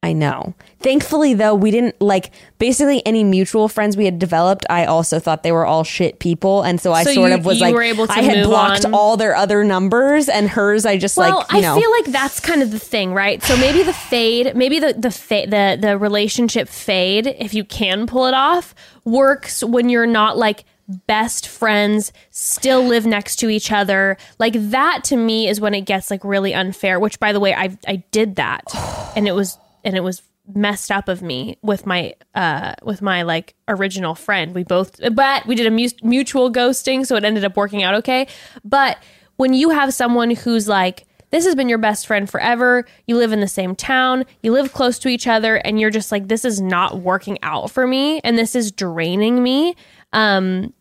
[0.00, 0.54] I know.
[0.78, 4.64] Thankfully, though, we didn't like basically any mutual friends we had developed.
[4.70, 7.44] I also thought they were all shit people, and so I So sort you- of
[7.44, 8.94] was like, were able to I had blocked on.
[8.94, 12.04] all their other numbers, and hers, I just Well, like, you know, I feel like
[12.06, 13.42] that's kind of the thing, right?
[13.42, 18.06] So maybe the fade, maybe the the fa- the the relationship fade, if you can
[18.06, 20.64] pull it off, works when you're not like
[21.06, 24.16] best friends, still live next to each other.
[24.38, 26.98] Like that to me is when it gets like really unfair.
[26.98, 28.64] Which, by the way, I I did that,
[29.16, 30.22] and it was and it was
[30.54, 35.44] messed up of me with my uh with my like original friend we both but
[35.46, 38.26] we did a mu- mutual ghosting so it ended up working out okay
[38.64, 38.96] but
[39.36, 43.30] when you have someone who's like this has been your best friend forever you live
[43.30, 46.46] in the same town you live close to each other and you're just like this
[46.46, 49.76] is not working out for me and this is draining me
[50.14, 50.72] um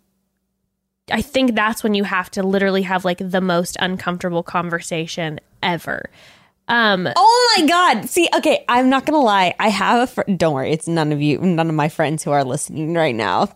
[1.12, 6.10] I think that's when you have to literally have like the most uncomfortable conversation ever.
[6.70, 8.10] Um, Oh my god!
[8.10, 9.56] See, okay, I'm not gonna lie.
[9.58, 10.38] I have a friend.
[10.38, 13.46] Don't worry, it's none of you, none of my friends who are listening right now.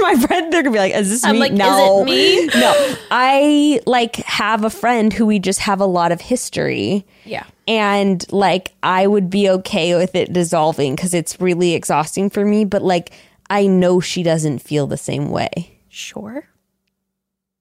[0.00, 0.52] my friend.
[0.52, 2.46] They're gonna be like, "Is this I'm me?" like, is no, it me?
[2.54, 2.94] no.
[3.10, 7.04] I like have a friend who we just have a lot of history.
[7.24, 7.44] Yeah.
[7.66, 12.64] and like I would be okay with it dissolving because it's really exhausting for me.
[12.64, 13.10] But like,
[13.50, 15.73] I know she doesn't feel the same way.
[15.94, 16.44] Sure.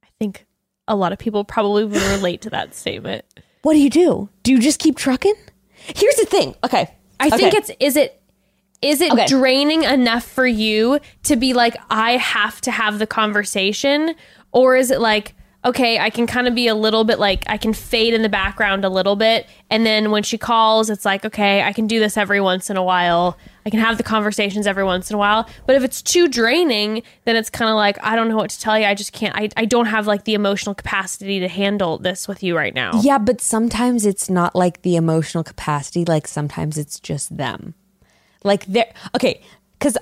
[0.04, 0.46] I think
[0.88, 3.26] a lot of people probably would relate to that statement.
[3.62, 4.30] What do you do?
[4.44, 5.36] Do you just keep trucking?
[5.76, 6.56] Here's the thing.
[6.64, 7.58] Okay, I think Okay.
[7.58, 8.20] it's is it
[8.82, 9.28] is it Okay.
[9.28, 14.16] draining enough for you to be like I have to have the conversation
[14.52, 17.58] or is it like okay, I can kind of be a little bit like I
[17.58, 21.26] can fade in the background a little bit and then when she calls it's like
[21.26, 23.38] okay, I can do this every once in a while.
[23.66, 25.48] I can have the conversations every once in a while.
[25.66, 28.60] But if it's too draining, then it's kind of like I don't know what to
[28.60, 28.86] tell you.
[28.86, 32.44] I just can't I I don't have like the emotional capacity to handle this with
[32.44, 33.02] you right now.
[33.02, 36.06] Yeah, but sometimes it's not like the emotional capacity.
[36.06, 37.74] Like sometimes it's just them.
[38.44, 39.42] Like they're okay.
[39.80, 39.98] Because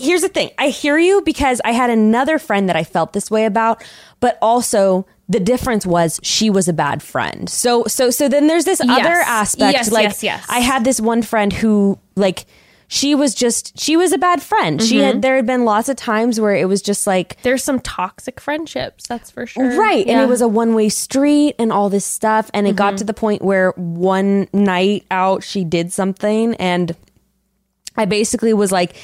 [0.00, 3.30] here's the thing I hear you because I had another friend that I felt this
[3.30, 3.84] way about,
[4.20, 7.48] but also the difference was she was a bad friend.
[7.48, 9.74] So, so, so then there's this other aspect.
[9.74, 10.46] Yes, like, yes, yes.
[10.48, 12.46] I had this one friend who, like,
[12.88, 14.82] she was just, she was a bad friend.
[14.82, 15.20] She had, mm-hmm.
[15.20, 19.06] there had been lots of times where it was just like, There's some toxic friendships,
[19.06, 19.78] that's for sure.
[19.78, 20.04] Right.
[20.08, 22.50] And it was a one way street and all this stuff.
[22.52, 22.96] And it got mm-hmm.
[22.96, 26.56] to the point where one night out, she did something.
[26.56, 26.96] And
[27.96, 28.96] I basically was like,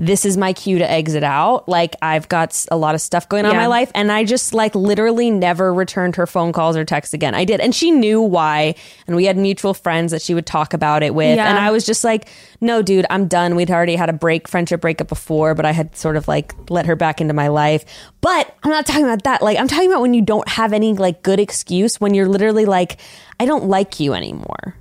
[0.00, 1.68] this is my cue to exit out.
[1.68, 3.92] Like, I've got a lot of stuff going on in my life.
[3.94, 7.34] And I just, like, literally never returned her phone calls or texts again.
[7.34, 7.60] I did.
[7.60, 8.76] And she knew why.
[9.06, 11.36] And we had mutual friends that she would talk about it with.
[11.36, 11.50] Yeah.
[11.50, 12.30] And I was just like,
[12.62, 13.56] no, dude, I'm done.
[13.56, 16.86] We'd already had a break, friendship breakup before, but I had sort of like let
[16.86, 17.84] her back into my life.
[18.22, 19.42] But I'm not talking about that.
[19.42, 22.64] Like, I'm talking about when you don't have any like good excuse, when you're literally
[22.64, 22.98] like,
[23.38, 24.76] I don't like you anymore.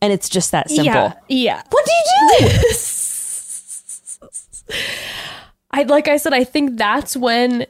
[0.00, 0.84] And it's just that simple.
[0.86, 1.12] Yeah.
[1.28, 1.62] Yeah.
[1.68, 2.68] What do you do?
[5.70, 7.66] I like I said, I think that's when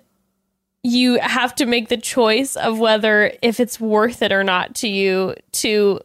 [0.82, 4.88] you have to make the choice of whether if it's worth it or not to
[4.88, 6.00] you to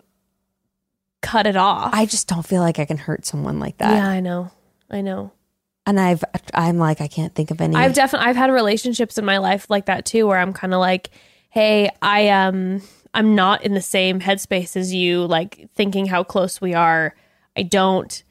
[1.21, 1.93] cut it off.
[1.93, 3.91] I just don't feel like I can hurt someone like that.
[3.91, 4.49] yeah, I know.
[4.89, 5.31] I know.
[5.85, 6.23] And I've,
[6.53, 7.75] I'm like, I can't think of any.
[7.75, 10.79] I've definitely I've had relationships in my life like that too where I'm kind of
[10.79, 11.09] like,
[11.49, 12.81] "Hey, I um
[13.13, 17.15] I'm not in the same headspace as you like thinking how close we are.
[17.57, 18.23] I don't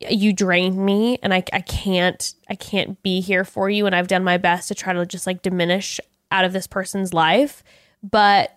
[0.00, 3.86] you drain me and I I can't I can't be here for you.
[3.86, 7.14] And I've done my best to try to just like diminish out of this person's
[7.14, 7.62] life,
[8.02, 8.56] but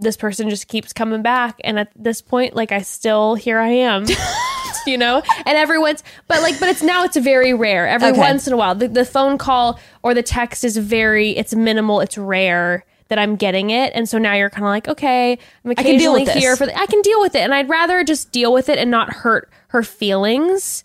[0.00, 1.60] this person just keeps coming back.
[1.64, 4.06] And at this point like I still here I am.
[4.86, 5.22] you know?
[5.46, 7.86] And everyone's but like but it's now it's very rare.
[7.86, 8.18] Every Okay.
[8.18, 12.00] once in a while the, the phone call or the text is very it's minimal
[12.00, 13.92] it's rare that i'm getting it.
[13.94, 16.66] And so now you're kind of like okay i'm can deal with occasionally here for
[16.66, 17.40] the, i can deal with it.
[17.40, 20.84] And i'd rather just deal with it and not hurt her feelings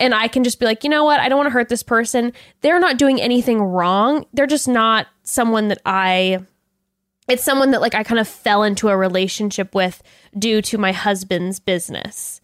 [0.00, 1.82] and i can just be like you know what i don't want to hurt this
[1.82, 6.38] person they're not doing anything wrong they're just not someone that i
[7.28, 10.02] it's someone that like I kind of fell into a relationship with
[10.36, 12.40] due to my husband's business.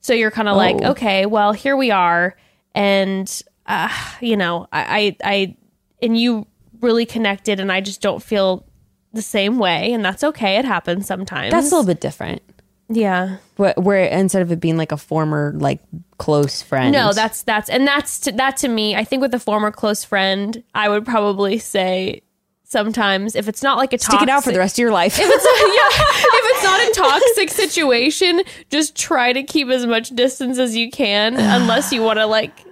[0.00, 0.92] So you're kind of like, Oh.
[0.92, 2.34] okay, well, here we are,
[2.74, 3.30] and
[3.66, 3.90] uh,
[4.22, 5.56] you know, I, I, I,
[6.02, 6.46] and you
[6.80, 8.66] really connected, and I just don't feel
[9.12, 10.56] the same way, and that's okay.
[10.56, 11.50] It happens sometimes.
[11.52, 12.42] that's a little bit different.
[12.88, 13.36] Yeah.
[13.56, 15.80] Where, where instead of it being like a former, like,
[16.18, 16.92] close friend.
[16.92, 18.96] No, that's that's and that's to, that to me.
[18.96, 22.22] I think with a former close friend, I would probably say
[22.64, 25.18] sometimes if it's not like a Stick it out for the rest of your life.
[25.18, 30.10] if it's yeah, if it's not a toxic situation, just try to keep as much
[30.10, 32.64] distance as you can, unless you want to like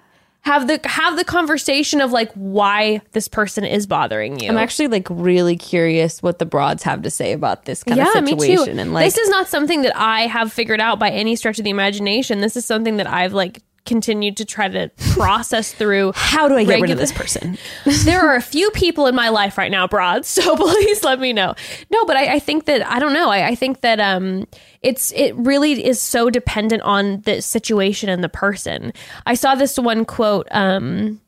[0.43, 4.49] have the have the conversation of like why this person is bothering you.
[4.49, 8.13] I'm actually like really curious what the broads have to say about this kind yeah,
[8.13, 8.75] of me situation.
[8.75, 8.81] too.
[8.81, 11.65] And like, this is not something that I have figured out by any stretch of
[11.65, 12.41] the imagination.
[12.41, 16.13] This is something that I've like continued to try to process through.
[16.17, 17.59] how do I get rid of this person?
[18.05, 20.25] there are a few people in my life right now, broad.
[20.25, 21.55] So please let me know.
[21.91, 23.31] No, but I, I think that I don't know.
[23.31, 24.47] I, I think that um,
[24.83, 28.93] it's it really is so dependent on the situation and the person.
[29.27, 31.21] I saw this one quote um,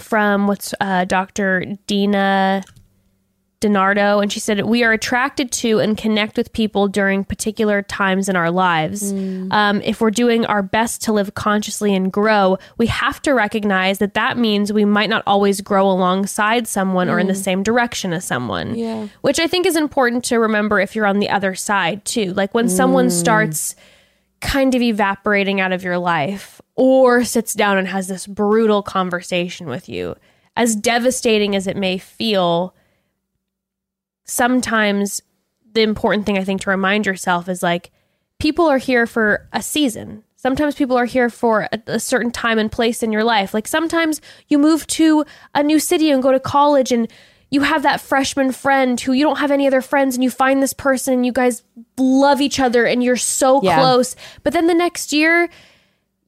[0.00, 1.64] from what's uh, Dr.
[1.86, 2.62] Dina
[3.60, 8.28] DiNardo, and she said, We are attracted to and connect with people during particular times
[8.28, 9.12] in our lives.
[9.12, 9.52] Mm.
[9.52, 13.98] Um, if we're doing our best to live consciously and grow, we have to recognize
[13.98, 17.42] that that means we might not always grow alongside someone or in the mm.
[17.42, 18.74] same direction as someone.
[18.74, 19.08] Yeah.
[19.22, 22.34] Which I think is important to remember if you're on the other side too.
[22.34, 23.12] Like when someone mm.
[23.12, 23.74] starts
[24.42, 29.66] kind of evaporating out of your life or sits down and has this brutal conversation
[29.66, 30.14] with you,
[30.56, 32.74] as devastating as it may feel,
[34.26, 35.22] sometimes
[35.72, 37.90] the important thing I think to remind yourself is like
[38.38, 40.24] people are here for a season.
[40.36, 43.54] Sometimes people are here for a, a certain time and place in your life.
[43.54, 45.24] Like sometimes you move to
[45.54, 47.10] a new city and go to college and
[47.50, 50.62] you have that freshman friend who you don't have any other friends and you find
[50.62, 51.62] this person and you guys
[51.96, 53.78] love each other and you're so Yeah.
[53.78, 54.16] close.
[54.42, 55.48] But then the next year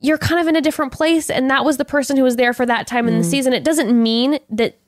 [0.00, 2.52] you're kind of in a different place and that was the person who was there
[2.52, 3.30] for that time in the mm-hmm.
[3.30, 3.52] season.
[3.52, 4.78] It doesn't mean that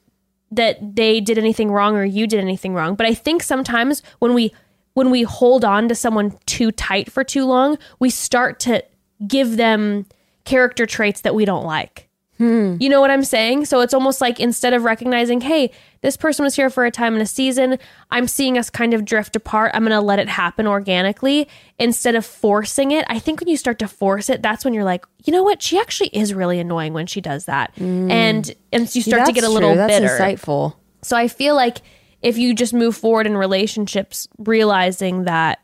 [0.50, 2.94] that they did anything wrong or you did anything wrong.
[2.94, 4.52] But I think sometimes when we
[4.94, 8.84] when we hold on to someone too tight for too long, we start to
[9.26, 10.04] give them
[10.44, 12.09] character traits that we don't like.
[12.40, 12.76] Hmm.
[12.80, 13.66] You know what I'm saying?
[13.66, 15.70] So it's almost like instead of recognizing, hey,
[16.00, 17.78] this person was here for a time and a season,
[18.10, 19.72] I'm seeing us kind of drift apart.
[19.74, 21.46] I'm going to let it happen organically
[21.78, 23.04] instead of forcing it.
[23.10, 25.60] I think when you start to force it, that's when you're like, you know what?
[25.60, 27.74] She actually is really annoying when she does that.
[27.76, 28.10] Hmm.
[28.10, 29.76] And and you start to get a little true.
[29.76, 30.08] That's bitter.
[30.08, 30.76] insightful.
[31.02, 31.82] So I feel like
[32.22, 35.58] if you just move forward in relationships, realizing that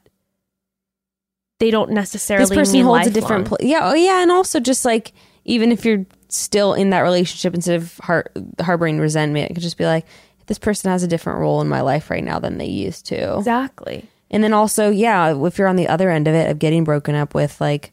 [1.58, 3.62] they don't necessarily This person holds a different place.
[3.62, 5.14] Yeah, oh yeah, and also just like
[5.46, 6.04] even if you're
[6.36, 8.30] still in that relationship, instead of har-
[8.60, 10.06] harboring resentment, it could just be like,
[10.46, 13.38] this person has a different role in my life right now than they used to.
[13.38, 14.08] Exactly.
[14.30, 17.14] And then also, yeah, if you're on the other end of it of getting broken
[17.14, 17.92] up with, like,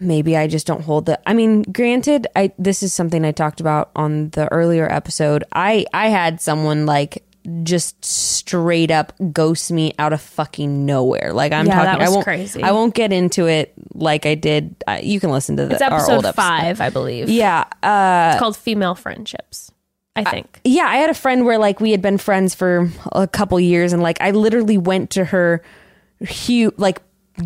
[0.00, 1.18] maybe I just don't hold the.
[1.28, 5.44] I mean, granted, I this is something I talked about on the earlier episode.
[5.52, 7.23] I I had someone like
[7.62, 11.32] just straight up ghost me out of fucking nowhere.
[11.32, 12.62] Like I'm Yeah, that talking, I was won't crazy.
[12.62, 14.74] I won't get into it like I did.
[14.86, 16.40] Uh, you can listen to the It's our episode old episode.
[16.42, 17.28] five, I believe.
[17.28, 19.70] Yeah, uh, It's called Female Friendships,
[20.16, 20.60] I think.
[20.64, 23.92] yeah, I had a friend where like we had been friends for a couple years,
[23.92, 25.62] and like I literally went to her
[26.20, 27.02] huge like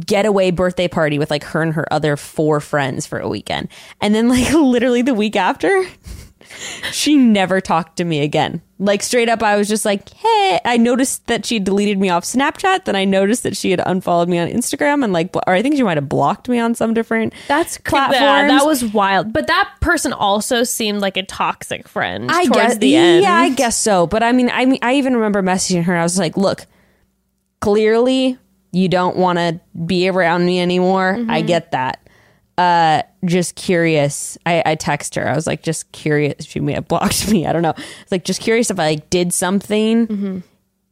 [0.07, 3.69] getaway birthday party with like her and her other four friends for a weekend,
[4.01, 5.85] and then like literally the week after,
[6.93, 8.63] she never talked to me again.
[8.79, 12.25] Like straight up, I was just like, hey, I noticed that she deleted me off
[12.25, 12.85] Snapchat.
[12.85, 15.77] Then I noticed that she had unfollowed me on Instagram, and like, or I think
[15.77, 18.21] she might have blocked me on some different That's platforms.
[18.21, 19.33] yeah, that was wild.
[19.33, 23.23] But that person also seemed like a toxic friend I towards guess the end.
[23.23, 24.07] Yeah, I guess so.
[24.07, 25.97] But I mean, I mean, I even remember messaging her.
[25.97, 26.67] I was like, "Look,
[27.61, 28.39] clearly
[28.73, 31.15] you don't want to be around me anymore.
[31.15, 31.31] Mm-hmm.
[31.31, 32.08] I get that.
[32.59, 34.37] Uh, just curious.
[34.45, 35.29] I, I text her.
[35.29, 36.45] I was like, just curious.
[36.45, 37.47] She may have blocked me.
[37.47, 37.75] I don't know.
[38.03, 40.39] It's like just curious if I like did something Mm-hmm.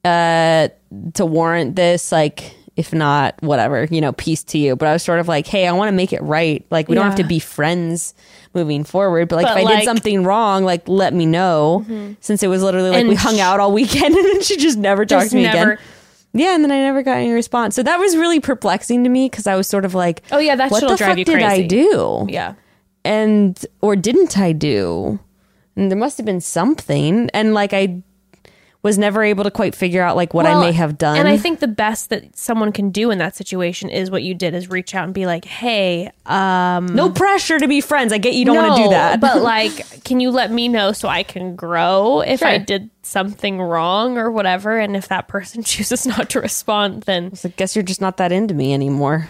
[0.05, 0.69] uh
[1.15, 2.13] to warrant this.
[2.13, 3.85] Like, if not, whatever.
[3.91, 4.77] You know, peace to you.
[4.77, 6.65] But I was sort of like, hey, I want to make it right.
[6.71, 8.15] Like, we don't have to be friends
[8.55, 9.29] moving forward.
[9.29, 9.79] But like, But, if I like- Mm-hmm.
[9.81, 11.85] did something wrong, like, let me know.
[12.21, 15.05] Since it was literally like we hung out all weekend and then she just never
[15.05, 15.85] talked to me never- again.
[16.39, 17.75] Yeah, and then I never got any response.
[17.75, 20.55] So that was really perplexing to me because I was sort of like, Oh, yeah,
[20.57, 22.27] that what the drive fuck did I do?
[22.29, 22.55] Yeah.
[23.05, 25.19] and or didn't I do?
[25.77, 28.03] And there must have been something, and like I
[28.87, 31.19] was never able to quite figure out like what I may have done.
[31.19, 34.33] And I think the best that someone can do in that situation is what you
[34.33, 38.13] did is reach out and be like, hey, um, no pressure to be friends.
[38.13, 40.93] I get you don't want to do that, But like, can you let me know
[40.93, 44.79] so I can grow if I did something wrong or whatever?
[44.79, 48.31] And if that person chooses not to respond, then I guess you're just not that
[48.31, 49.29] into me anymore.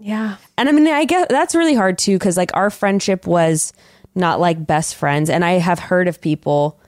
[0.00, 0.38] yeah.
[0.56, 3.74] And I mean, I guess that's really hard too because like our friendship was
[4.14, 6.80] not like best friends, and I have heard of people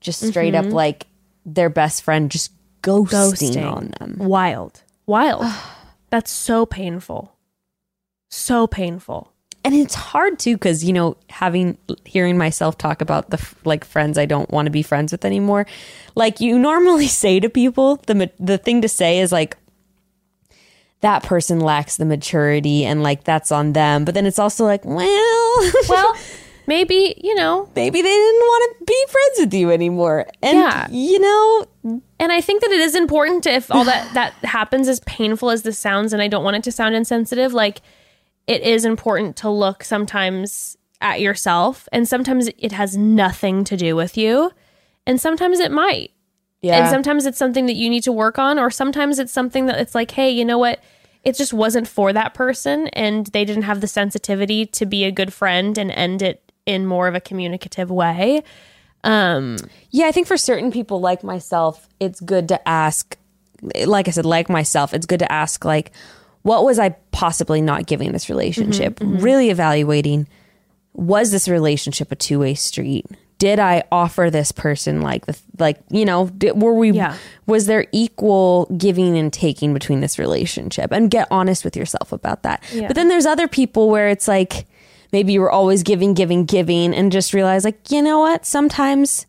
[0.00, 1.08] just straight up like
[1.54, 3.72] their best friend just ghosting, Ghosting.
[3.72, 4.16] on them.
[4.28, 4.82] Wild.
[5.06, 5.44] Wild.
[6.10, 7.34] That's so painful.
[8.30, 9.32] So painful.
[9.64, 14.16] and it's hard too because you know having hearing myself talk about the like friends
[14.16, 15.66] i don't want to be friends with anymore
[16.14, 19.56] like you normally say to people the the thing to say is like
[21.00, 24.84] that person lacks the maturity and like that's on them but then it's also like
[24.84, 25.54] well
[25.88, 26.14] Well,
[26.68, 30.86] maybe, you know, maybe they didn't want to be friends with you anymore and Yeah.
[30.90, 31.66] you know
[32.20, 35.50] and I think that it is important to, if all that that happens as painful
[35.50, 37.80] as this sounds, and I don't want it to sound insensitive, like
[38.46, 43.94] it is important to look sometimes at yourself, and sometimes it has nothing to do
[43.96, 44.50] with you,
[45.06, 46.10] and sometimes it might.
[46.60, 49.66] yeah And sometimes it's something that you need to work on, or sometimes it's something
[49.66, 50.80] that it's like, hey, you know what?
[51.24, 55.12] It just wasn't for that person, and they didn't have the sensitivity to be a
[55.12, 58.42] good friend and end it in more of a communicative way.
[59.02, 59.56] Um,
[59.90, 63.16] yeah, I think for certain people like myself, it's good to ask,
[63.86, 65.92] like I said, like myself, it's good to ask, like,
[66.42, 68.96] what was I possibly not giving this relationship?
[68.96, 69.24] Mm-hmm, mm-hmm.
[69.24, 70.28] Really evaluating,
[70.92, 73.06] was this relationship a two way street?
[73.38, 77.16] Did I offer this person like the like you know did, were we Yeah.
[77.46, 82.42] was there equal giving and taking between this relationship and get honest with yourself about
[82.42, 82.64] that.
[82.74, 82.88] Yeah.
[82.88, 84.66] But then there's other people where it's like
[85.12, 89.26] maybe you were always giving giving giving and just realize like you know what sometimes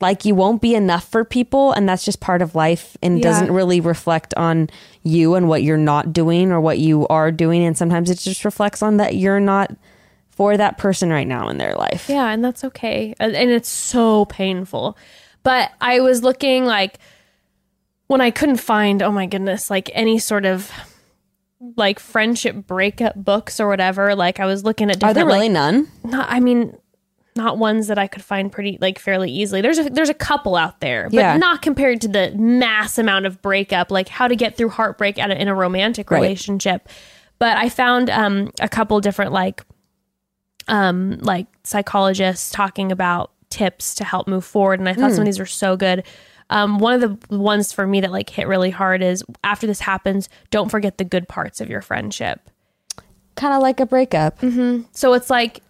[0.00, 3.22] like you won't be enough for people and that's just part of life and Yeah.
[3.22, 4.68] doesn't really reflect on
[5.02, 8.44] you and what you're not doing or what you are doing and sometimes it just
[8.44, 9.74] reflects on that you're not
[10.30, 12.10] for that person right now in their life.
[12.10, 13.14] Yeah, and that's okay.
[13.18, 14.98] And and it's so painful.
[15.42, 16.98] But I was looking like
[18.08, 20.70] when I couldn't find, oh my goodness, like any sort of
[21.60, 24.14] like friendship breakup books or whatever.
[24.14, 25.88] Like I was looking at Are there really like, none?
[26.04, 26.76] not I mean
[27.34, 29.60] not ones that I could find pretty like fairly easily.
[29.60, 31.36] There's a there's a couple out there, but Yeah.
[31.36, 35.40] not compared to the mass amount of breakup, like how to get through heartbreak a,
[35.40, 36.20] in a romantic Right.
[36.22, 36.88] relationship.
[37.38, 39.62] But I found um, a couple different like
[40.68, 45.26] um, like psychologists talking about tips to help move forward, and I thought some of
[45.26, 46.04] these were so good.
[46.48, 49.80] Um, one of the ones for me that like hit really hard is after this
[49.80, 52.40] happens, don't forget the good parts of your friendship.
[53.34, 54.38] Kind of like a breakup.
[54.92, 55.60] So it's like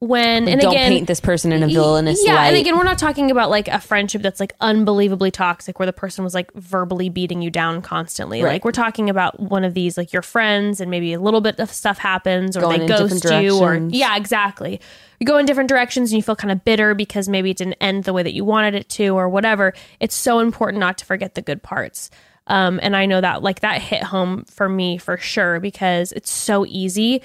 [0.00, 2.26] when and Don't again, paint this person in a villainous way.
[2.26, 2.48] yeah, light.
[2.48, 5.92] and again, we're not talking about like a friendship that's like unbelievably toxic, where the
[5.92, 8.40] person was like verbally beating you down constantly.
[8.40, 8.52] Right.
[8.52, 11.58] Like we're talking about one of these, like your friends, and maybe a little bit
[11.58, 14.80] of stuff happens, or Going they ghost you, or yeah, exactly.
[15.18, 17.74] You go in different directions, and you feel kind of bitter because maybe it didn't
[17.80, 19.74] end the way that you wanted it to, or whatever.
[19.98, 22.10] It's so important not to forget the good parts.
[22.46, 26.30] Um, and I know that like that hit home for me for sure because it's
[26.30, 27.20] so easy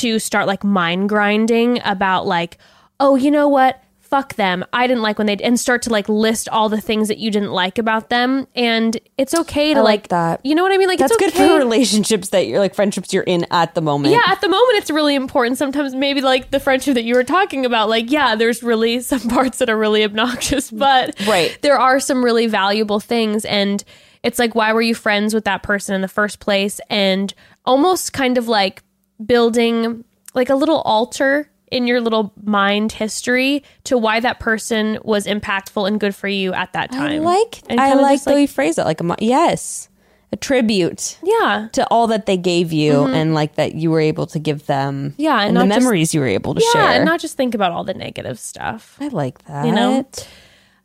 [0.00, 2.58] to start like mind grinding about like,
[3.00, 3.80] oh, you know what?
[4.00, 4.64] Fuck them.
[4.72, 7.32] I didn't like when they and start to like list all the things that you
[7.32, 8.46] didn't like about them.
[8.54, 10.40] And it's okay to I like like, that.
[10.46, 10.86] You know what I mean?
[10.86, 11.48] Like That's it's good okay.
[11.48, 14.12] for relationships that you're like friendships you're in at the moment.
[14.14, 15.58] Yeah, at the moment it's really important.
[15.58, 19.20] Sometimes maybe like the friendship that you were talking about, like, yeah, there's really some
[19.28, 21.58] parts that are really obnoxious, but Right.
[21.62, 23.44] there are some really valuable things.
[23.46, 23.82] And
[24.22, 26.80] it's like, why were you friends with that person in the first place?
[26.88, 27.34] And
[27.66, 28.82] almost kind of like
[29.24, 30.04] building
[30.34, 35.86] like a little altar in your little mind history to why that person was impactful
[35.88, 37.12] and good for you at that time.
[37.12, 39.88] I like I like the way you phrase it like a yes.
[40.32, 41.68] A tribute yeah.
[41.74, 45.10] to all that they gave you and like that you were able to give them.
[45.10, 45.22] Mm-hmm.
[45.22, 46.90] Yeah, and And, the just- memories you were able to Yeah, share.
[46.96, 48.96] and not just think about all the negative stuff.
[49.00, 49.64] I like that.
[49.64, 50.08] You know?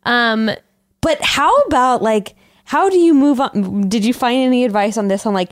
[0.05, 0.51] Um,
[1.01, 3.89] But how about like how do you move on?
[3.89, 5.51] Did you find any advice on this on like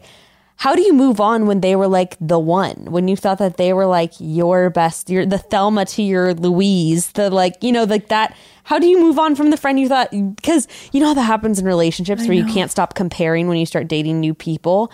[0.58, 2.88] how do you move on when they were like the one?
[2.90, 7.12] When you thought that they were like your best, you're the Thelma to your Louise,
[7.12, 8.36] the like, you know, like that.
[8.64, 11.22] How do you move on from the friend you thought because you know how that
[11.22, 14.92] happens in relationships where you can't stop comparing when you start dating new people?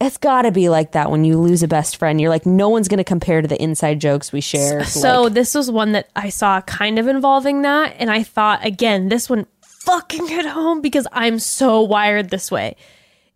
[0.00, 2.20] It's got to be like that when you lose a best friend.
[2.20, 4.84] You're like, no one's going to compare to the inside jokes we share.
[4.84, 8.64] So Like, this was one that I saw kind of involving that, and I thought
[8.64, 12.76] again, this one fucking hit home because I'm so wired this way.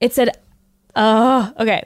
[0.00, 0.36] It said,
[0.98, 1.84] "Uh, okay,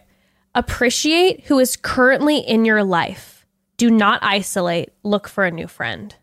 [0.54, 3.46] appreciate who is currently in your life.
[3.76, 4.90] Do not isolate.
[5.02, 6.14] Look for a new friend."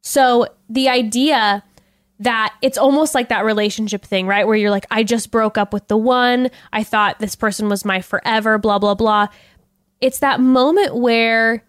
[0.00, 1.62] So the idea
[2.20, 4.46] that it's almost like that relationship thing, right?
[4.46, 6.50] Where you're like, I just broke up with the one.
[6.72, 9.28] I thought this person was my forever, blah, blah, blah.
[10.00, 11.64] It's that moment where,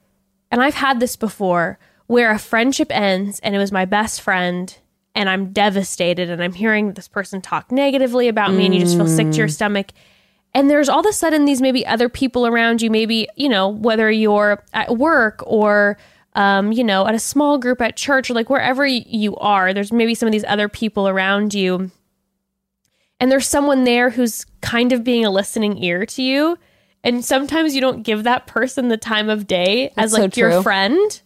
[0.51, 4.77] and I've had this before, where a friendship ends and it was my best friend
[5.15, 8.97] and I'm devastated and I'm hearing this person talk negatively about me and you just
[8.97, 9.87] feel sick to your stomach.
[10.53, 13.69] And there's all of a sudden these maybe other people around you, maybe, you know,
[13.69, 15.97] whether you're at work or,
[16.33, 19.93] um, you know, at a small group at church or like wherever you are, there's
[19.93, 21.91] maybe some of these other people around you.
[23.21, 26.57] And there's someone there who's kind of being a listening ear to you.
[27.05, 30.37] And sometimes you don't give that person the time of day as That's so like
[30.37, 31.21] your friend,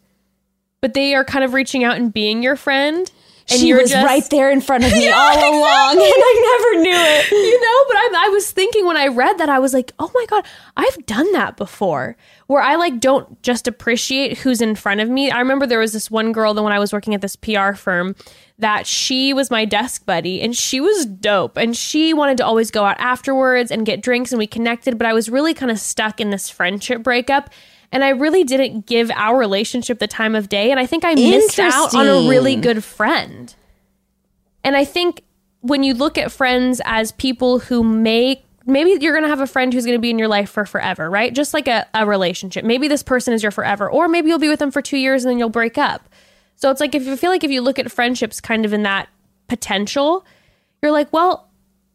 [0.82, 3.10] but they are kind of reaching out and being your friend.
[3.52, 6.84] And she was just, right there in front of me all along, and I never
[6.84, 7.32] knew it.
[7.32, 10.12] you know but I, I was thinking when i read that i was like oh
[10.14, 10.46] my god
[10.78, 12.16] i've done that before
[12.48, 15.94] where i like don't just appreciate who's in front of me i remember there was
[15.94, 18.16] this one girl that when i was working at this pr firm
[18.60, 22.70] that she was my desk buddy and she was dope and she wanted to always
[22.72, 25.80] go out afterwards and get drinks and we connected but i was really kind of
[25.80, 27.50] stuck in this friendship breakup
[27.92, 30.72] and I really didn't give our relationship the time of day.
[30.72, 33.54] And I think I missed out on a really good friend.
[34.64, 35.24] And I think
[35.62, 39.48] when you look at friends as people who make maybe you're going to have a
[39.48, 41.34] friend who's going to be in your life for forever, right?
[41.34, 42.64] Just like a, a relationship.
[42.64, 45.24] Maybe this person is your forever, or maybe you'll be with them for two years
[45.24, 46.08] and then you'll break up.
[46.56, 48.84] So it's like if you feel like if you look at friendships kind of in
[48.84, 49.10] that
[49.48, 50.26] potential,
[50.82, 51.50] you're like, well,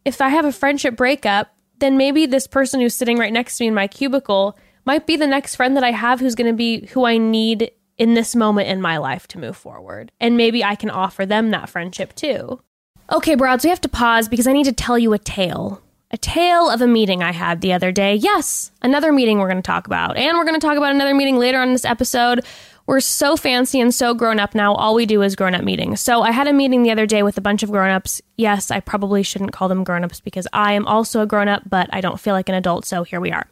[0.05, 3.65] if I have a friendship breakup, then maybe this person who's sitting right next to
[3.65, 6.57] me in my cubicle might be the next friend that I have who's going to
[6.57, 10.11] be who I need in this moment in my life to move forward.
[10.21, 12.61] And maybe I can offer them that friendship too.
[13.13, 15.83] Okay, broads, we have to pause because I need to tell you a tale.
[16.11, 18.15] A tale of a meeting I had the other day.
[18.15, 20.17] Yes, another meeting we're going to talk about.
[20.17, 22.45] And we're going to talk about another meeting later on in this episode.
[22.87, 24.75] We're so fancy and so grown up now.
[24.75, 26.01] All we do is grown up meetings.
[26.01, 28.21] So I had a meeting the other day with a bunch of grown ups.
[28.37, 31.63] Yes, I probably shouldn't call them grown ups because I am also a grown up,
[31.69, 32.85] but I don't feel like an adult.
[32.85, 33.47] So here we are.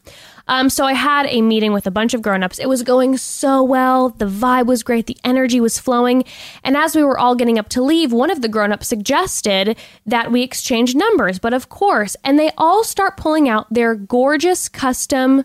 [0.48, 2.58] Um, so I had a meeting with a bunch of grown ups.
[2.58, 4.10] It was going so well.
[4.10, 5.06] The vibe was great.
[5.06, 6.24] The energy was flowing.
[6.64, 9.76] And as we were all getting up to leave, one of the grown ups suggested
[10.06, 11.38] that we exchange numbers.
[11.38, 15.44] But of course, and they all start pulling out their gorgeous custom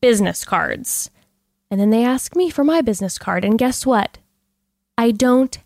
[0.00, 1.10] business cards.
[1.70, 3.44] And then they ask me for my business card.
[3.44, 4.18] And guess what?
[4.98, 5.58] I don't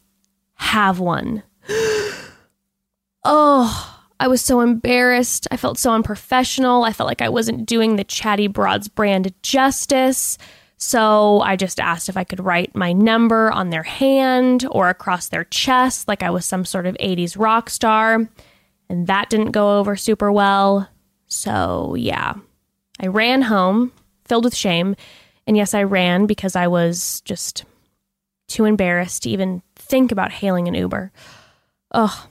[0.55, 1.43] have one.
[3.25, 3.90] oh,
[4.21, 5.49] I was so embarrassed.
[5.51, 6.85] I felt so unprofessional.
[6.85, 10.37] I felt like I wasn't doing the Chatty Broads brand justice.
[10.77, 15.29] So I just asked if I could write my number on their hand or across
[15.29, 18.29] their chest like I was some sort of 80s rock star.
[18.91, 20.87] And that didn't go over super well.
[21.27, 22.35] So yeah,
[23.01, 23.91] I ran home
[24.27, 24.97] filled with shame
[25.47, 27.65] and yes, I ran because I was just
[28.49, 31.11] too embarrassed to even think about hailing an Uber.
[31.93, 32.29] Ugh.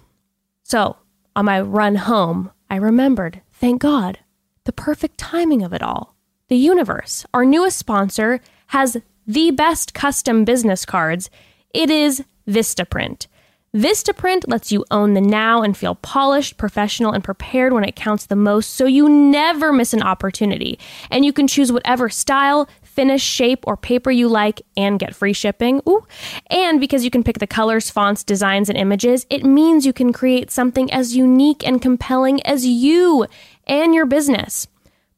[0.63, 0.97] So,
[1.36, 4.19] on my run home, I remembered, thank God,
[4.65, 6.15] the perfect timing of it all.
[6.47, 11.30] The universe, our newest sponsor, has the best custom business cards.
[11.73, 13.27] It is Vistaprint.
[13.75, 18.25] Vistaprint lets you own the now and feel polished, professional, and prepared when it counts
[18.25, 20.80] the most so you never miss an opportunity.
[21.11, 25.33] And you can choose whatever style, finish, shape, or paper you like and get free
[25.33, 25.81] shipping.
[25.87, 26.05] Ooh.
[26.47, 30.11] And because you can pick the colors, fonts, designs, and images, it means you can
[30.11, 33.25] create something as unique and compelling as you
[33.67, 34.67] and your business.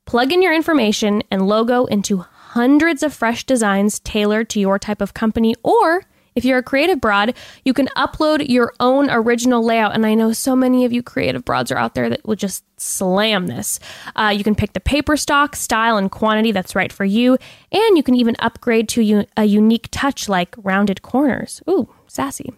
[0.05, 5.01] Plug in your information and logo into hundreds of fresh designs tailored to your type
[5.01, 6.05] of company or
[6.35, 9.93] if you're a creative broad, you can upload your own original layout.
[9.93, 12.63] And I know so many of you creative broads are out there that will just
[12.79, 13.79] slam this.
[14.15, 17.37] Uh, you can pick the paper stock, style, and quantity that's right for you.
[17.71, 21.61] And you can even upgrade to a unique touch like rounded corners.
[21.69, 22.53] Ooh, sassy.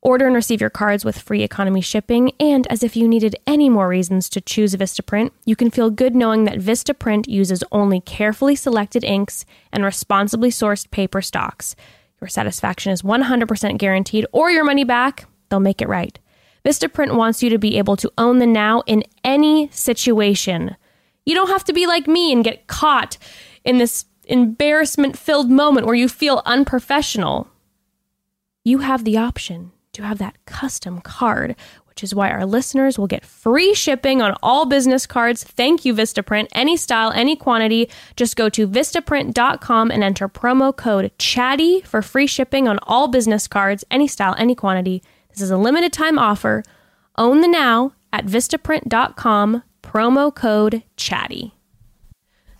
[0.00, 2.32] Order and receive your cards with free economy shipping.
[2.38, 6.14] And as if you needed any more reasons to choose Vistaprint, you can feel good
[6.14, 11.74] knowing that Vistaprint uses only carefully selected inks and responsibly sourced paper stocks.
[12.24, 15.26] Your satisfaction is 100% guaranteed or your money back.
[15.50, 16.18] They'll make it right.
[16.64, 20.74] Vistaprint wants you to be able to own the now in any situation.
[21.26, 23.18] You don't have to be like me and get caught
[23.62, 27.46] in this embarrassment filled moment where you feel unprofessional.
[28.64, 31.56] You have the option to have that custom card
[31.94, 35.44] which is why our listeners will get free shipping on all business cards.
[35.44, 36.48] Thank you, Vistaprint.
[36.50, 37.88] Any style, any quantity.
[38.16, 43.46] Just go to Vistaprint.com and enter promo code CHATTY for free shipping on all business
[43.46, 45.04] cards, any style, any quantity.
[45.28, 46.64] This is a limited time offer.
[47.16, 51.53] Own the now at Vistaprint.com, promo code CHATTY.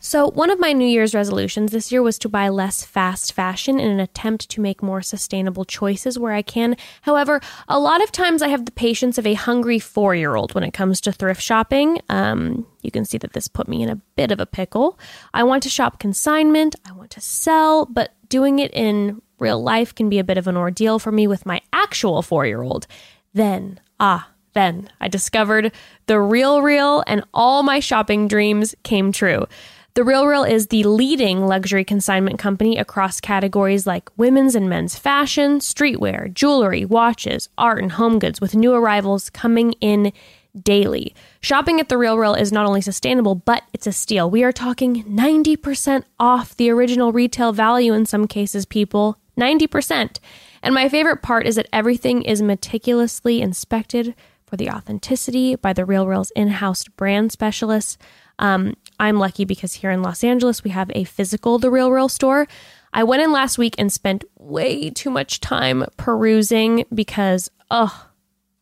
[0.06, 3.80] So, one of my New Year's resolutions this year was to buy less fast fashion
[3.80, 6.76] in an attempt to make more sustainable choices where I can.
[7.00, 10.54] However, a lot of times I have the patience of a hungry four year old
[10.54, 12.02] when it comes to thrift shopping.
[12.10, 14.98] Um, you can see that this put me in a bit of a pickle.
[15.32, 19.94] I want to shop consignment, I want to sell, but doing it in real life
[19.94, 22.86] can be a bit of an ordeal for me with my actual four year old.
[23.32, 25.72] Then, ah, then I discovered
[26.06, 29.46] the Real Real and all my shopping dreams came true.
[29.94, 34.98] The Real Real is the leading luxury consignment company across categories like women's and men's
[34.98, 40.12] fashion, streetwear, jewelry, watches, art, and home goods, with new arrivals coming in
[40.60, 41.14] daily.
[41.40, 44.28] Shopping at The Real Real is not only sustainable, but it's a steal.
[44.28, 49.16] We are talking 90% off the original retail value in some cases, people.
[49.38, 50.18] 90%.
[50.60, 55.84] And my favorite part is that everything is meticulously inspected for the authenticity by The
[55.84, 57.96] Real Real's in house brand specialists.
[58.40, 62.08] Um, I'm lucky because here in Los Angeles, we have a physical The Real Real
[62.08, 62.46] store.
[62.92, 68.06] I went in last week and spent way too much time perusing because, oh,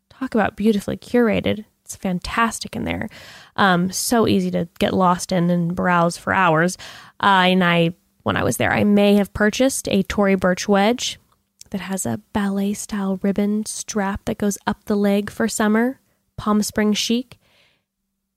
[0.09, 1.65] talk about beautifully curated.
[1.85, 3.09] It's fantastic in there.
[3.57, 6.79] Um, so easy to get lost in and browse for hours.
[7.23, 11.19] Uh, and I, when I was there, I may have purchased a Tory Burch wedge
[11.69, 16.01] that has a ballet style ribbon strap that goes up the leg for summer,
[16.37, 17.39] Palm Spring chic.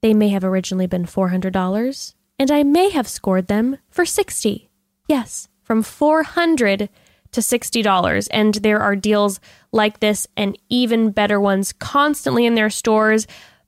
[0.06, 4.70] They may have originally been $400, and I may have scored them for 60.
[5.08, 6.90] Yes, from 400 to
[7.36, 8.28] to $60.
[8.32, 9.40] And there are deals
[9.72, 13.28] like this and even better ones constantly in their stores.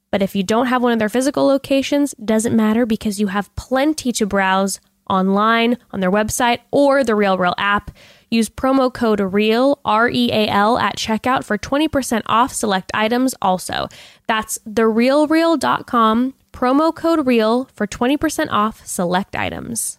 [0.10, 3.54] But if you don't have one of their physical locations, doesn't matter because you have
[3.56, 7.92] plenty to browse online on their website or the Real Real app.
[8.30, 13.34] Use promo code REAL, R E A L, at checkout for 20% off select items
[13.42, 13.88] also.
[14.28, 19.98] That's therealreal.com, promo code REAL for 20% off select items.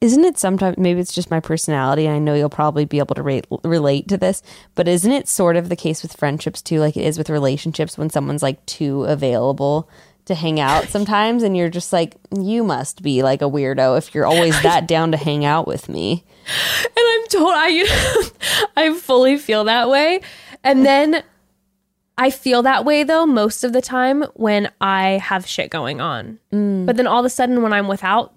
[0.00, 2.08] Isn't it sometimes maybe it's just my personality?
[2.08, 4.42] I know you'll probably be able to rate, relate to this,
[4.74, 7.96] but isn't it sort of the case with friendships too, like it is with relationships
[7.96, 9.88] when someone's like too available
[10.26, 14.14] to hang out sometimes, and you're just like, you must be like a weirdo if
[14.14, 16.24] you're always that down to hang out with me.
[16.84, 18.30] And I'm told I
[18.76, 20.20] I fully feel that way.
[20.64, 21.22] And then
[22.18, 26.38] I feel that way though most of the time when I have shit going on.
[26.52, 26.86] Mm.
[26.86, 28.34] But then all of a sudden when I'm without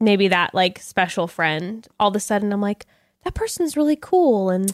[0.00, 2.86] maybe that like special friend, all of a sudden I'm like,
[3.24, 4.72] that person's really cool and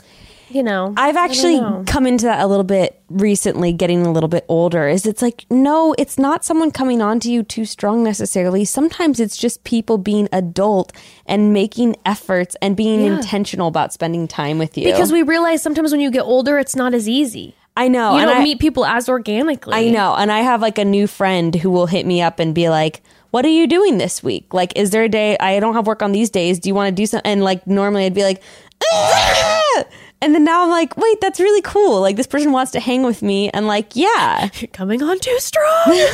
[0.55, 0.93] you know.
[0.97, 1.85] I've actually know.
[1.87, 4.89] come into that a little bit recently, getting a little bit older.
[4.89, 8.65] Is it's like, no, it's not someone coming on to you too strong necessarily.
[8.65, 10.93] Sometimes it's just people being adult
[11.27, 13.17] and making efforts and being Yeah.
[13.17, 14.85] intentional about spending time with you.
[14.85, 17.55] because we realize sometimes when you get older it's not as easy.
[17.77, 19.75] I know, You don't I, meet people as organically.
[19.75, 22.55] I know, and I have like a new friend who will hit me up and
[22.55, 23.01] be like,
[23.31, 24.53] "What are you doing this week?
[24.53, 26.59] Like, is there a day I don't have work on these days?
[26.59, 28.43] Do you want to do something?" And like normally I'd be like!
[30.21, 32.01] and then now I'm like, "Wait, that's really cool.
[32.01, 35.37] Like this person wants to hang with me." And like, yeah, You're coming on too
[35.39, 36.07] strong.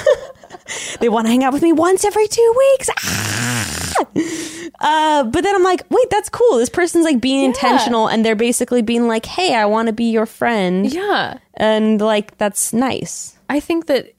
[1.01, 2.91] they want to hang out with me once every two weeks.
[2.99, 3.95] Ah!
[4.81, 6.59] Uh, but then I'm like, wait, that's cool.
[6.59, 10.11] This person's like being intentional, and they're basically being like, "Hey, I want to be
[10.11, 11.39] your friend," yeah.
[11.55, 13.39] and like that's nice.
[13.49, 14.15] I think that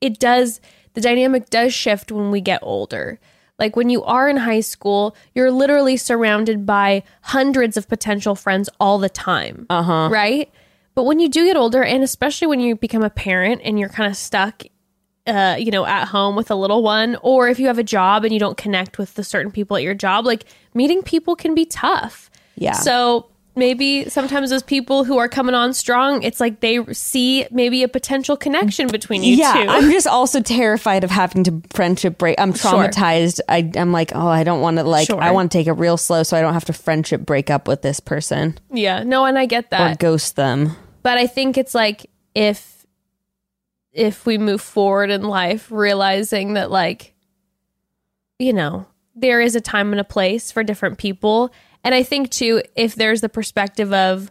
[0.00, 0.60] it does,
[0.94, 3.18] the dynamic does shift when we get older.
[3.60, 8.68] Like when you are in high school, you're literally surrounded by hundreds of potential friends
[8.80, 9.66] all the time.
[9.70, 10.08] Uh huh.
[10.10, 10.50] Right?
[10.94, 13.88] But when you do get older, and especially when you become a parent and you're
[13.88, 14.64] kind of stuck,
[15.26, 18.24] uh, you know, at home with a little one, or if you have a job
[18.24, 21.54] and you don't connect with the certain people at your job, like meeting people can
[21.54, 22.30] be tough.
[22.56, 22.72] Yeah.
[22.72, 27.82] So maybe sometimes those people who are coming on strong, it's like they see maybe
[27.82, 29.68] a potential connection between you yeah, two.
[29.68, 32.38] I'm just also terrified of having to friendship break.
[32.40, 32.70] I'm Sure.
[32.72, 33.40] traumatized.
[33.48, 35.08] I, I'm like, oh, I don't want to like.
[35.08, 35.20] Sure.
[35.20, 37.66] I want to take it real slow so I don't have to friendship break up
[37.68, 39.98] with this person yeah, no, and I get or that.
[39.98, 40.76] ghost them.
[41.02, 42.86] but I think it's like if
[43.92, 47.14] if we move forward in life realizing that like
[48.38, 51.52] you know, there is a time and a place for different people.
[51.84, 54.30] And I think too if there's the perspective of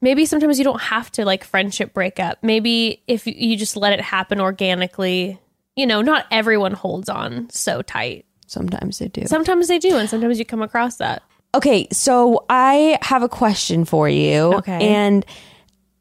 [0.00, 2.38] maybe sometimes you don't have to like friendship break up.
[2.42, 5.38] Maybe if you- you just let it happen organically,
[5.76, 8.26] you know, not everyone holds on so tight.
[8.46, 9.26] Sometimes they do.
[9.26, 11.22] Sometimes they do and sometimes you come across that.
[11.54, 14.54] Okay, so I have a question for you.
[14.54, 14.86] Okay.
[14.88, 15.24] and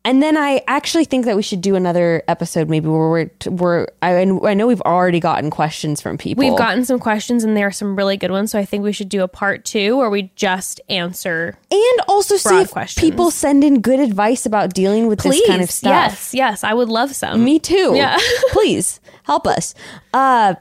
[0.05, 3.87] and then I actually think that we should do another episode, maybe where we're we're.
[4.01, 6.43] I, I know we've already gotten questions from people.
[6.43, 8.51] We've gotten some questions and there are some really good ones.
[8.51, 11.57] So I think we should do a part two where we just answer.
[11.71, 13.09] and also see if questions.
[13.09, 15.91] people send in good advice about dealing with Please, this kind of stuff.
[15.91, 17.41] yes, yes, I would love some.
[17.41, 17.93] Me too.
[17.95, 18.17] Yeah.
[18.49, 19.73] Please help us.
[20.13, 20.55] Uh,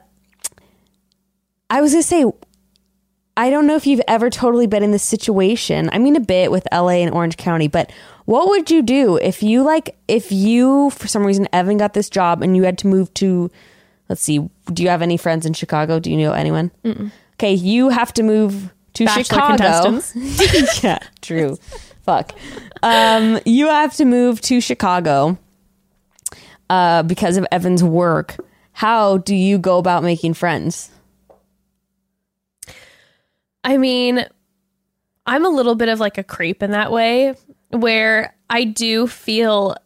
[1.69, 2.25] I was gonna say,
[3.37, 5.89] I don't know if you've ever totally been in this situation.
[5.93, 7.91] I mean, a bit with LA and Orange County, but
[8.27, 12.11] what would you do if you like if you for some reason Evan got this
[12.11, 13.51] job and you had to move to?
[14.09, 14.49] Let's see.
[14.67, 15.99] Do you have any friends in Chicago?
[15.99, 16.71] Do you know anyone?
[17.35, 19.57] Okay, you have to move to Bachelor Chicago.
[19.57, 20.83] contestants.
[20.85, 21.57] yeah, true.
[22.05, 22.35] Fuck.
[22.83, 25.39] Um, you have to move to Chicago
[26.69, 28.37] uh, because of Evan's work.
[28.73, 30.92] How do you go about making friends?
[33.65, 34.27] I mean,
[35.27, 37.35] I'm a little bit of like a creep in that way
[37.71, 39.77] where I do feel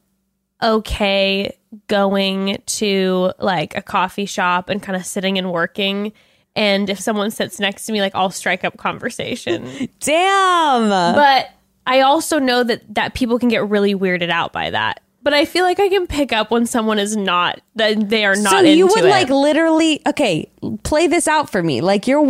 [0.63, 1.57] okay
[1.89, 6.13] going to like a coffee shop and kind of sitting and working.
[6.55, 9.89] And if someone sits next to me, like I'll strike up conversation.
[10.01, 11.15] Damn.
[11.15, 11.51] but
[11.87, 15.01] I also know that that people can get really weirded out by that.
[15.23, 18.37] But I feel like I can pick up when someone is not that they are
[18.37, 18.53] not.
[18.53, 19.09] so you would it.
[19.09, 20.51] like literally okay,
[20.83, 21.81] play this out for me.
[21.81, 22.23] Like you're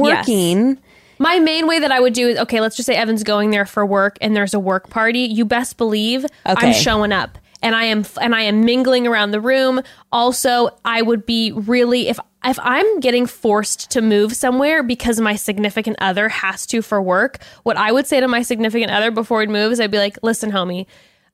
[0.75, 0.86] Yes.
[1.19, 3.67] My main way that I would do is okay, let's just say Evan's going there
[3.67, 5.21] for work and there's a work party.
[5.21, 6.69] You best believe Okay.
[6.69, 9.81] I'm showing up and I am and I am mingling around the room.
[10.13, 15.35] Also, I would be really if if I'm getting forced to move somewhere because my
[15.35, 19.39] significant other has to for work, what I would say to my significant other before
[19.39, 20.87] we'd move is I'd be like, "Listen, homie,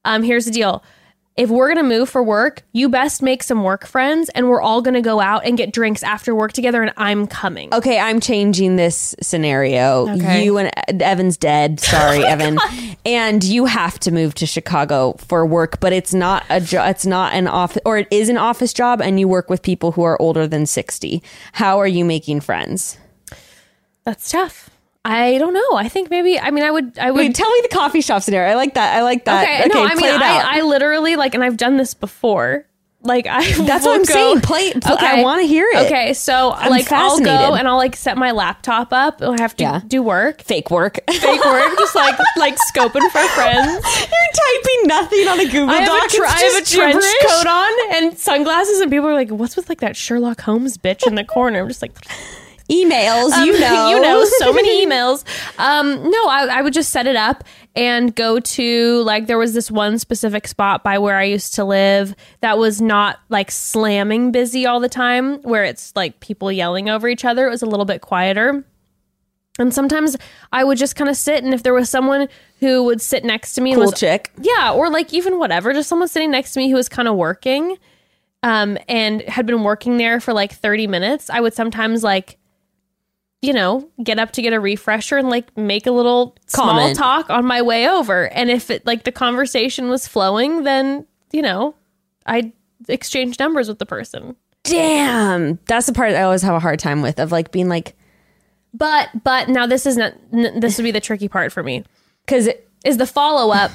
[0.05, 0.83] um, here's the deal.
[1.35, 4.83] If we're gonna move for work, you best make some work friends, and we're all
[4.83, 7.73] gonna go out and get drinks after work together, and I'm coming.
[7.73, 10.09] Okay, I'm changing this scenario.
[10.11, 10.45] Okay.
[10.45, 10.71] You and
[11.03, 11.81] Evan's dead.
[11.81, 12.59] Sorry, oh Evan.
[13.07, 16.91] And you have to move to Chicago for work, but it's not a job.
[16.91, 19.93] It's not an office, or it is an office job, and you work with people
[19.93, 21.23] who are older than 60.
[21.53, 22.99] How are you making friends?
[24.05, 24.69] That's tough.
[25.05, 25.77] I don't know.
[25.77, 26.39] I think maybe.
[26.39, 26.97] I mean, I would.
[26.99, 27.19] I would.
[27.19, 28.51] Wait, tell me the coffee shop scenario.
[28.53, 28.97] I like that.
[28.97, 29.45] I like that.
[29.67, 29.85] okay, no.
[29.85, 30.05] I mean.
[30.07, 32.67] I, I literally like, and I've done this before.
[33.05, 33.41] Like I.
[33.65, 34.41] That's what I'm go- saying.
[34.43, 34.73] Play.
[34.75, 35.21] play okay.
[35.21, 35.87] I want to hear it.
[35.87, 39.21] Okay, so like I'll go and I'll like set my laptop up.
[39.21, 39.81] I have to Yeah.
[39.85, 41.01] do work, Fake work.
[41.11, 43.67] fake work, just like like scoping for friends.
[43.83, 46.05] You're typing nothing on a Google I have Doc.
[46.13, 47.15] a, tr- I have a trench gibberish.
[47.27, 51.05] coat on and sunglasses, and people are like, "What's with like that Sherlock Holmes bitch
[51.05, 51.91] in the corner?" I'm just like,
[52.73, 53.33] Emails.
[53.33, 53.91] um, you know.
[53.91, 55.25] you know, so many emails.
[55.59, 57.45] Um, no, I, I would just set it up
[57.75, 61.65] and go to like there was this one specific spot by where I used to
[61.65, 66.89] live that was not like slamming busy all the time, where it's like people yelling
[66.89, 67.47] over each other.
[67.47, 68.65] It was a little bit quieter.
[69.59, 70.17] And sometimes
[70.51, 72.29] I would just kind of sit, and if there was someone
[72.61, 74.33] who would sit next to me, and cool was, chick.
[74.41, 77.17] yeah, or like even whatever, just someone sitting next to me who was kind of
[77.17, 77.77] working,
[78.43, 82.39] um, and had been working there for like thirty minutes, I would sometimes like,
[83.43, 87.29] you know, get up to get a refresher and like make a little small talk
[87.29, 91.75] on my way over, and if it like the conversation was flowing, then you know,
[92.25, 92.53] I
[92.89, 94.37] exchange numbers with the person.
[94.65, 95.59] Damn.
[95.67, 97.97] That's the part I always have a hard time with of like being like,
[98.73, 101.85] But but now this is not n- this would be the tricky part for me.
[102.25, 102.49] because
[102.85, 103.71] is the follow up.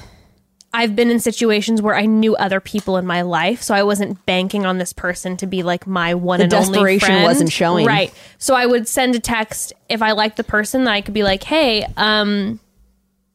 [0.74, 4.24] I've been in situations where I knew other people in my life, so I wasn't
[4.26, 7.24] banking on this person to be like my one The and only desperation friend.
[7.24, 7.86] wasn't showing.
[7.86, 8.14] Right.
[8.38, 11.24] So I would send a text if I liked the person, that I could be
[11.24, 12.60] like, "Hey, um,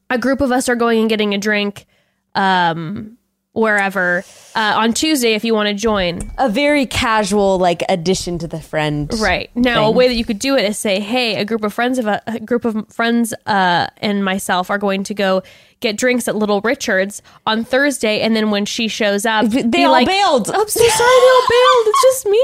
[0.09, 1.85] a group of us are going and getting a drink,
[2.35, 3.17] um,
[3.53, 4.23] wherever
[4.55, 8.59] uh, on Tuesday if you want to join." a very casual like addition to the
[8.59, 9.11] friend.
[9.19, 11.73] Right now, a way that you could do it is say, "Hey, a group of
[11.73, 15.43] friends of a, a group of friends uh, and myself are going to go
[15.79, 19.91] get drinks at Little Richards on Thursday." And then when she shows up, They all
[19.91, 20.49] like, bailed.
[20.49, 21.87] I'm so sorry, they all bailed.
[21.87, 22.39] It's just me.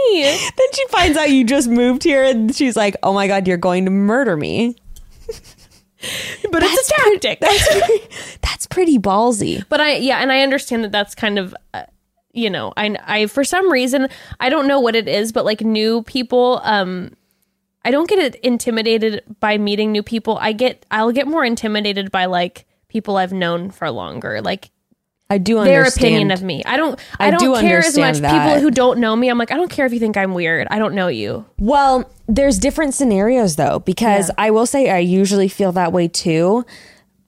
[0.60, 3.58] Then she finds out you just moved here and she's like, oh my God, you're
[3.58, 4.76] going to murder me.
[6.52, 7.40] But it's a tactic.
[8.42, 9.64] That's pretty ballsy.
[9.70, 11.56] but I, yeah, and I understand that that's kind of.
[11.74, 11.84] Uh,
[12.32, 14.08] you know, I, I for some reason
[14.40, 17.12] I don't know what it is, but like new people, um,
[17.84, 20.38] I don't get intimidated by meeting new people.
[20.40, 24.70] I get I'll get more intimidated by like people I've known for longer, like
[25.30, 26.64] I do their opinion of me.
[26.66, 29.30] I don't I, I don't do care as much understand people who don't know me.
[29.30, 30.68] I'm like I don't care if you think I'm weird.
[30.72, 31.46] I don't know you.
[31.60, 36.66] Well, there's different scenarios though, because I will say I usually feel that way too.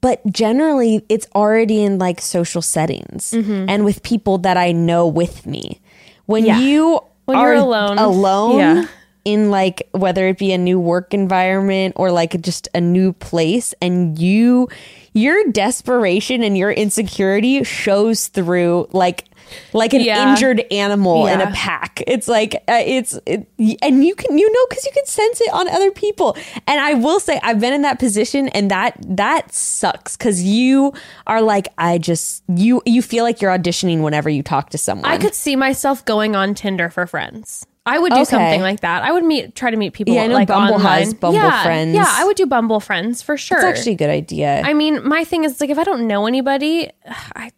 [0.01, 5.45] But generally, it's already in like social settings and with people that I know with
[5.45, 5.79] me.
[6.25, 6.47] When Mm-hmm.
[6.47, 6.59] Yeah.
[6.59, 7.99] you When are you're alone.
[7.99, 8.85] alone Yeah.
[9.25, 13.75] in like whether it be a new work environment or like just a new place,
[13.79, 14.69] and you
[15.13, 19.27] your desperation and your insecurity shows through like
[19.73, 20.29] like an Yeah.
[20.31, 22.01] injured animal in a pack.
[22.07, 23.45] It's like uh, it's it,
[23.81, 26.37] and you can you know because you can sense it on other people.
[26.67, 30.93] And I will say I've been in that position, and that that sucks because you
[31.27, 35.11] are like I just you you feel like you're auditioning whenever you talk to someone.
[35.11, 37.65] I could see myself going on Tinder for friends.
[37.85, 38.25] I would do Okay.
[38.25, 39.01] something like that.
[39.03, 40.13] I would meet, try to meet people.
[40.13, 41.03] Yeah, I know like Bumble online.
[41.03, 41.95] has Bumble yeah, Friends.
[41.95, 43.57] Yeah, I would do Bumble friends for sure.
[43.57, 44.61] It's actually a good idea.
[44.63, 46.91] I mean, my thing is like if I don't know anybody,
[47.35, 47.51] I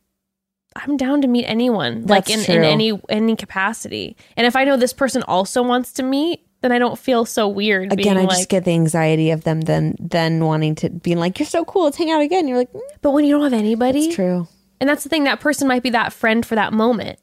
[0.75, 4.15] I'm down to meet anyone, like in, That's in any any capacity.
[4.37, 7.47] And if I know this person also wants to meet, then I don't feel so
[7.49, 7.91] weird.
[7.91, 11.37] Again, I being just get the anxiety of them then then wanting to being like
[11.37, 11.83] you're so cool.
[11.83, 12.47] Let's hang out again.
[12.47, 14.47] You're like mm, but when you don't have anybody, it's true.
[14.79, 17.19] and that's the thing, that person might be that friend for that moment,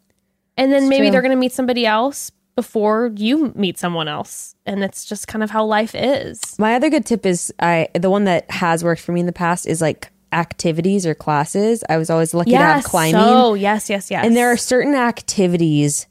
[0.59, 1.13] and then maybe true.
[1.13, 5.43] they're going to meet somebody else before you meet someone else, and that's just kind
[5.43, 6.59] of how life is.
[6.59, 9.33] My other good tip is I the one that has worked for me in the
[9.33, 11.83] past is like activities or classes.
[11.89, 13.23] I was always lucky to have climbing.
[13.23, 14.27] Oh, yes, yes, yes.
[14.27, 16.07] And there are certain activities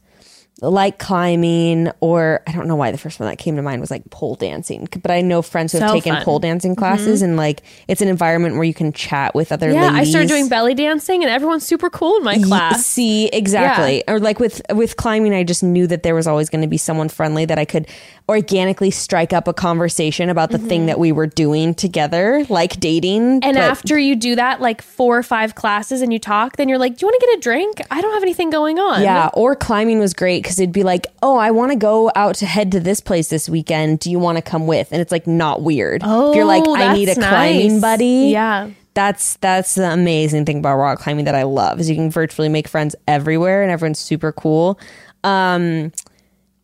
[0.61, 3.91] like climbing or I don't know why the first one that came to mind was
[3.91, 4.87] like pole dancing.
[5.01, 6.17] But I know friends who have So taken fun.
[6.19, 6.25] Mm-hmm.
[6.25, 9.91] pole dancing classes and like it's an environment where you can chat with other yeah,
[9.91, 12.85] I started doing belly dancing, and everyone's super cool in my class.
[12.85, 14.03] See, exactly.
[14.07, 16.77] Or like with with climbing, I just knew that there was always going to be
[16.77, 17.87] someone friendly that I could
[18.29, 23.41] organically strike up a conversation about the thing that we were doing together, like dating.
[23.41, 23.49] Mm-hmm.
[23.49, 26.77] And after you do that, like four or five classes, and you talk, then you're
[26.77, 27.81] like, "Do you want to get a drink?
[27.91, 31.07] I don't have anything going on." Yeah, or climbing was great because it'd be like,
[31.21, 33.99] oh, I want to go out to head to this place this weekend.
[33.99, 34.91] Do you want to come with?
[34.91, 36.01] And it's like not weird.
[36.05, 37.81] Oh, if you're like, I need a climbing nice.
[37.81, 38.29] buddy.
[38.31, 38.69] Yeah.
[38.93, 42.49] That's that's the amazing thing about rock climbing that I love is you can virtually
[42.49, 44.79] make friends everywhere and everyone's super cool.
[45.23, 45.91] Um,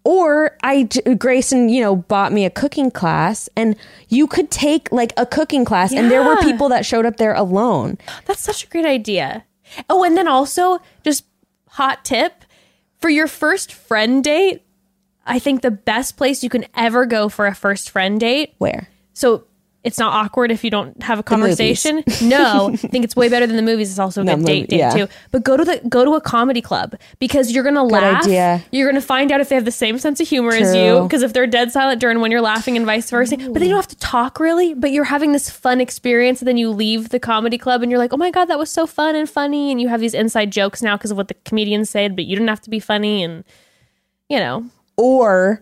[0.06, 0.88] or I
[1.18, 3.76] Grayson, you know, bought me a cooking class, and
[4.08, 7.34] you could take like a cooking class, and there were people that showed up there
[7.34, 7.98] alone.
[8.26, 9.44] That's such a great idea.
[9.90, 11.26] Oh, and then also just
[11.70, 12.46] hot tip
[13.00, 14.62] for your first friend date.
[15.26, 18.54] I think the best place you can ever go for a first friend date.
[18.60, 18.90] Where?
[19.14, 19.46] So
[19.86, 22.04] it's not awkward if you don't have a conversation.
[22.22, 23.90] No, I think it's way better than the movies.
[23.92, 24.90] It's also a good date date yeah.
[24.90, 25.08] too.
[25.32, 28.24] But go to the go to a comedy club because you're gonna laugh.
[28.24, 28.64] idea.
[28.72, 31.04] You're gonna find out if they have the same sense of humor as you.
[31.04, 33.38] Because if they're dead silent during when you're laughing and vice versa.
[33.38, 34.74] But then you don't have to talk really.
[34.74, 38.00] But you're having this fun experience, and then you leave the comedy club and you're
[38.00, 39.72] like, oh my god, that was so fun and funny.
[39.72, 42.36] And you have these inside jokes now because of what the comedians said, but you
[42.36, 43.44] didn't have to be funny and
[44.30, 44.66] you know.
[44.98, 45.62] Or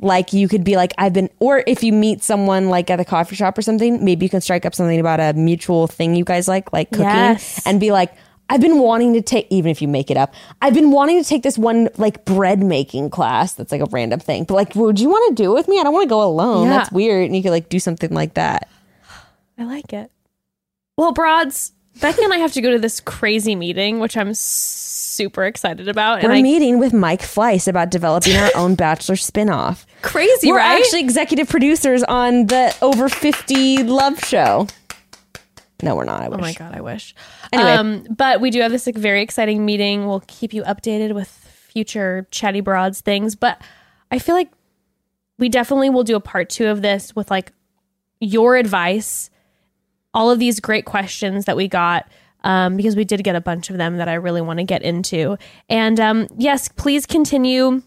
[0.00, 3.04] like you could be like I've been or if you meet someone like at a
[3.04, 6.24] coffee shop or something, maybe you can strike up something about a mutual thing you
[6.24, 7.60] guys like, like cooking Yes.
[7.66, 8.12] and be like
[8.52, 10.34] I've been wanting to take even if you make it up.
[10.60, 14.18] I've been wanting to take this one like bread making class that's like a random
[14.18, 14.42] thing.
[14.44, 15.78] But like would you want to do it with me?
[15.78, 16.66] I don't want to go alone.
[16.66, 16.78] Yeah.
[16.78, 17.26] That's weird.
[17.26, 18.68] And you could like do something like that.
[19.56, 20.10] I like it.
[20.96, 24.34] Well, broads, Becky and I have to go to this crazy meeting, which I'm
[25.20, 26.22] super excited about.
[26.22, 29.84] We're I, meeting with Mike Fleiss about developing our own Bachelor spinoff.
[30.00, 30.80] crazy, We're right?
[30.80, 34.66] actually executive producers on the Over 50 Love Show.
[35.82, 36.22] No, we're not.
[36.22, 36.38] I wish.
[36.38, 37.14] oh my god, I wish.
[37.52, 37.70] Anyway.
[37.70, 40.06] um, but we do have this like, very exciting meeting.
[40.06, 43.34] We'll keep you updated with future chatty broads things.
[43.36, 43.60] But
[44.10, 44.50] I feel like
[45.38, 47.52] we definitely will do a part two of this with like
[48.20, 49.28] your advice,
[50.14, 52.10] all of these great questions that we got.
[52.42, 54.82] Um, because we did get a bunch of them that I really want to get
[54.82, 55.36] into.
[55.68, 57.82] And um, yes, please continue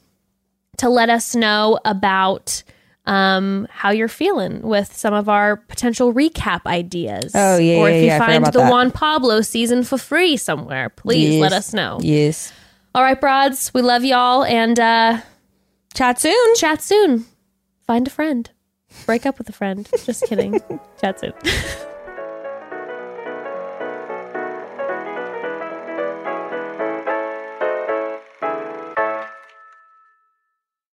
[0.77, 2.63] to let us know about
[3.05, 7.31] um, how you're feeling with some of our potential recap ideas.
[7.35, 8.69] Oh, yeah, Or yeah, if you yeah, find the that.
[8.71, 11.97] Juan Pablo season for free somewhere, please let us know.
[12.01, 12.53] Yes.
[12.95, 15.19] All right, broads, we love y'all and uh,
[15.95, 16.55] Chat soon.
[16.55, 17.25] chat soon.
[17.87, 18.49] Find a friend.
[19.07, 19.89] Break up with a friend.
[20.05, 20.59] Just kidding.
[21.01, 21.33] chat soon.